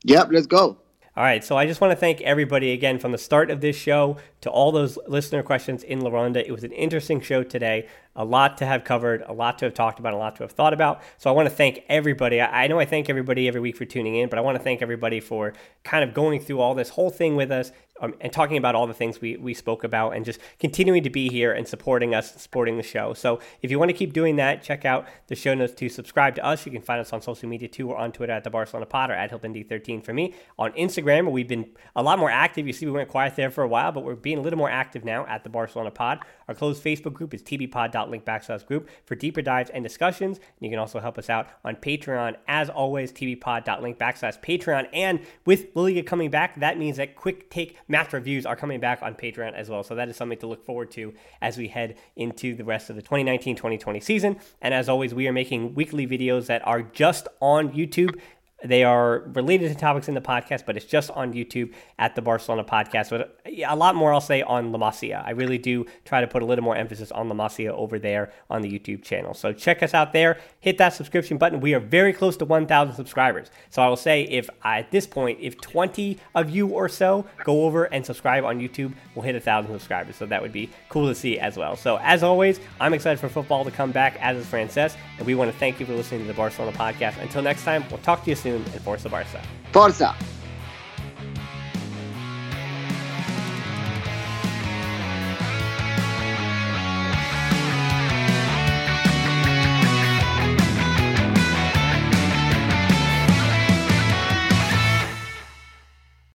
[0.03, 0.78] Yep, let's go.
[1.18, 3.78] All right, so I just want to thank everybody again from the start of this
[3.78, 6.45] show to all those listener questions in La Ronda.
[6.45, 7.88] It was an interesting show today
[8.18, 10.51] a lot to have covered, a lot to have talked about, a lot to have
[10.51, 11.01] thought about.
[11.18, 12.41] So I want to thank everybody.
[12.41, 14.82] I know I thank everybody every week for tuning in, but I want to thank
[14.82, 15.53] everybody for
[15.86, 18.87] kind of going through all this whole thing with us um, and talking about all
[18.87, 22.41] the things we, we spoke about and just continuing to be here and supporting us,
[22.41, 23.13] supporting the show.
[23.13, 26.35] So if you want to keep doing that, check out the show notes to subscribe
[26.35, 26.65] to us.
[26.65, 27.87] You can find us on social media too.
[27.87, 30.33] We're on Twitter at the Barcelona Pod or at HiltonD13 for me.
[30.59, 32.67] On Instagram, we've been a lot more active.
[32.67, 34.69] You see, we went quiet there for a while, but we're being a little more
[34.69, 36.19] active now at the Barcelona Pod.
[36.47, 40.37] Our closed Facebook group is tbpod.link backslash group for deeper dives and discussions.
[40.37, 42.35] And you can also help us out on Patreon.
[42.47, 44.87] As always, tbpod.link backslash Patreon.
[44.93, 49.01] And with Lilia coming back, that means that quick take match reviews are coming back
[49.01, 49.83] on Patreon as well.
[49.83, 52.95] So that is something to look forward to as we head into the rest of
[52.95, 54.37] the 2019-2020 season.
[54.61, 58.19] And as always, we are making weekly videos that are just on YouTube.
[58.64, 62.22] They are related to topics in the podcast, but it's just on YouTube at the
[62.22, 63.10] Barcelona podcast.
[63.10, 65.24] But a lot more I'll say on La Masia.
[65.26, 68.32] I really do try to put a little more emphasis on La Masia over there
[68.49, 69.34] on the YouTube channel.
[69.34, 70.39] So check us out there.
[70.62, 71.60] Hit that subscription button.
[71.60, 73.51] We are very close to 1,000 subscribers.
[73.70, 77.66] So I will say if at this point, if 20 of you or so go
[77.66, 80.16] over and subscribe on YouTube, we'll hit 1,000 subscribers.
[80.16, 81.76] So that would be cool to see as well.
[81.76, 84.95] So as always, I'm excited for football to come back, as is Francesc.
[85.18, 87.22] And we want to thank you for listening to the Barcelona podcast.
[87.22, 89.41] Until next time, we'll talk to you soon and Forza Barca.
[89.71, 90.34] Forza!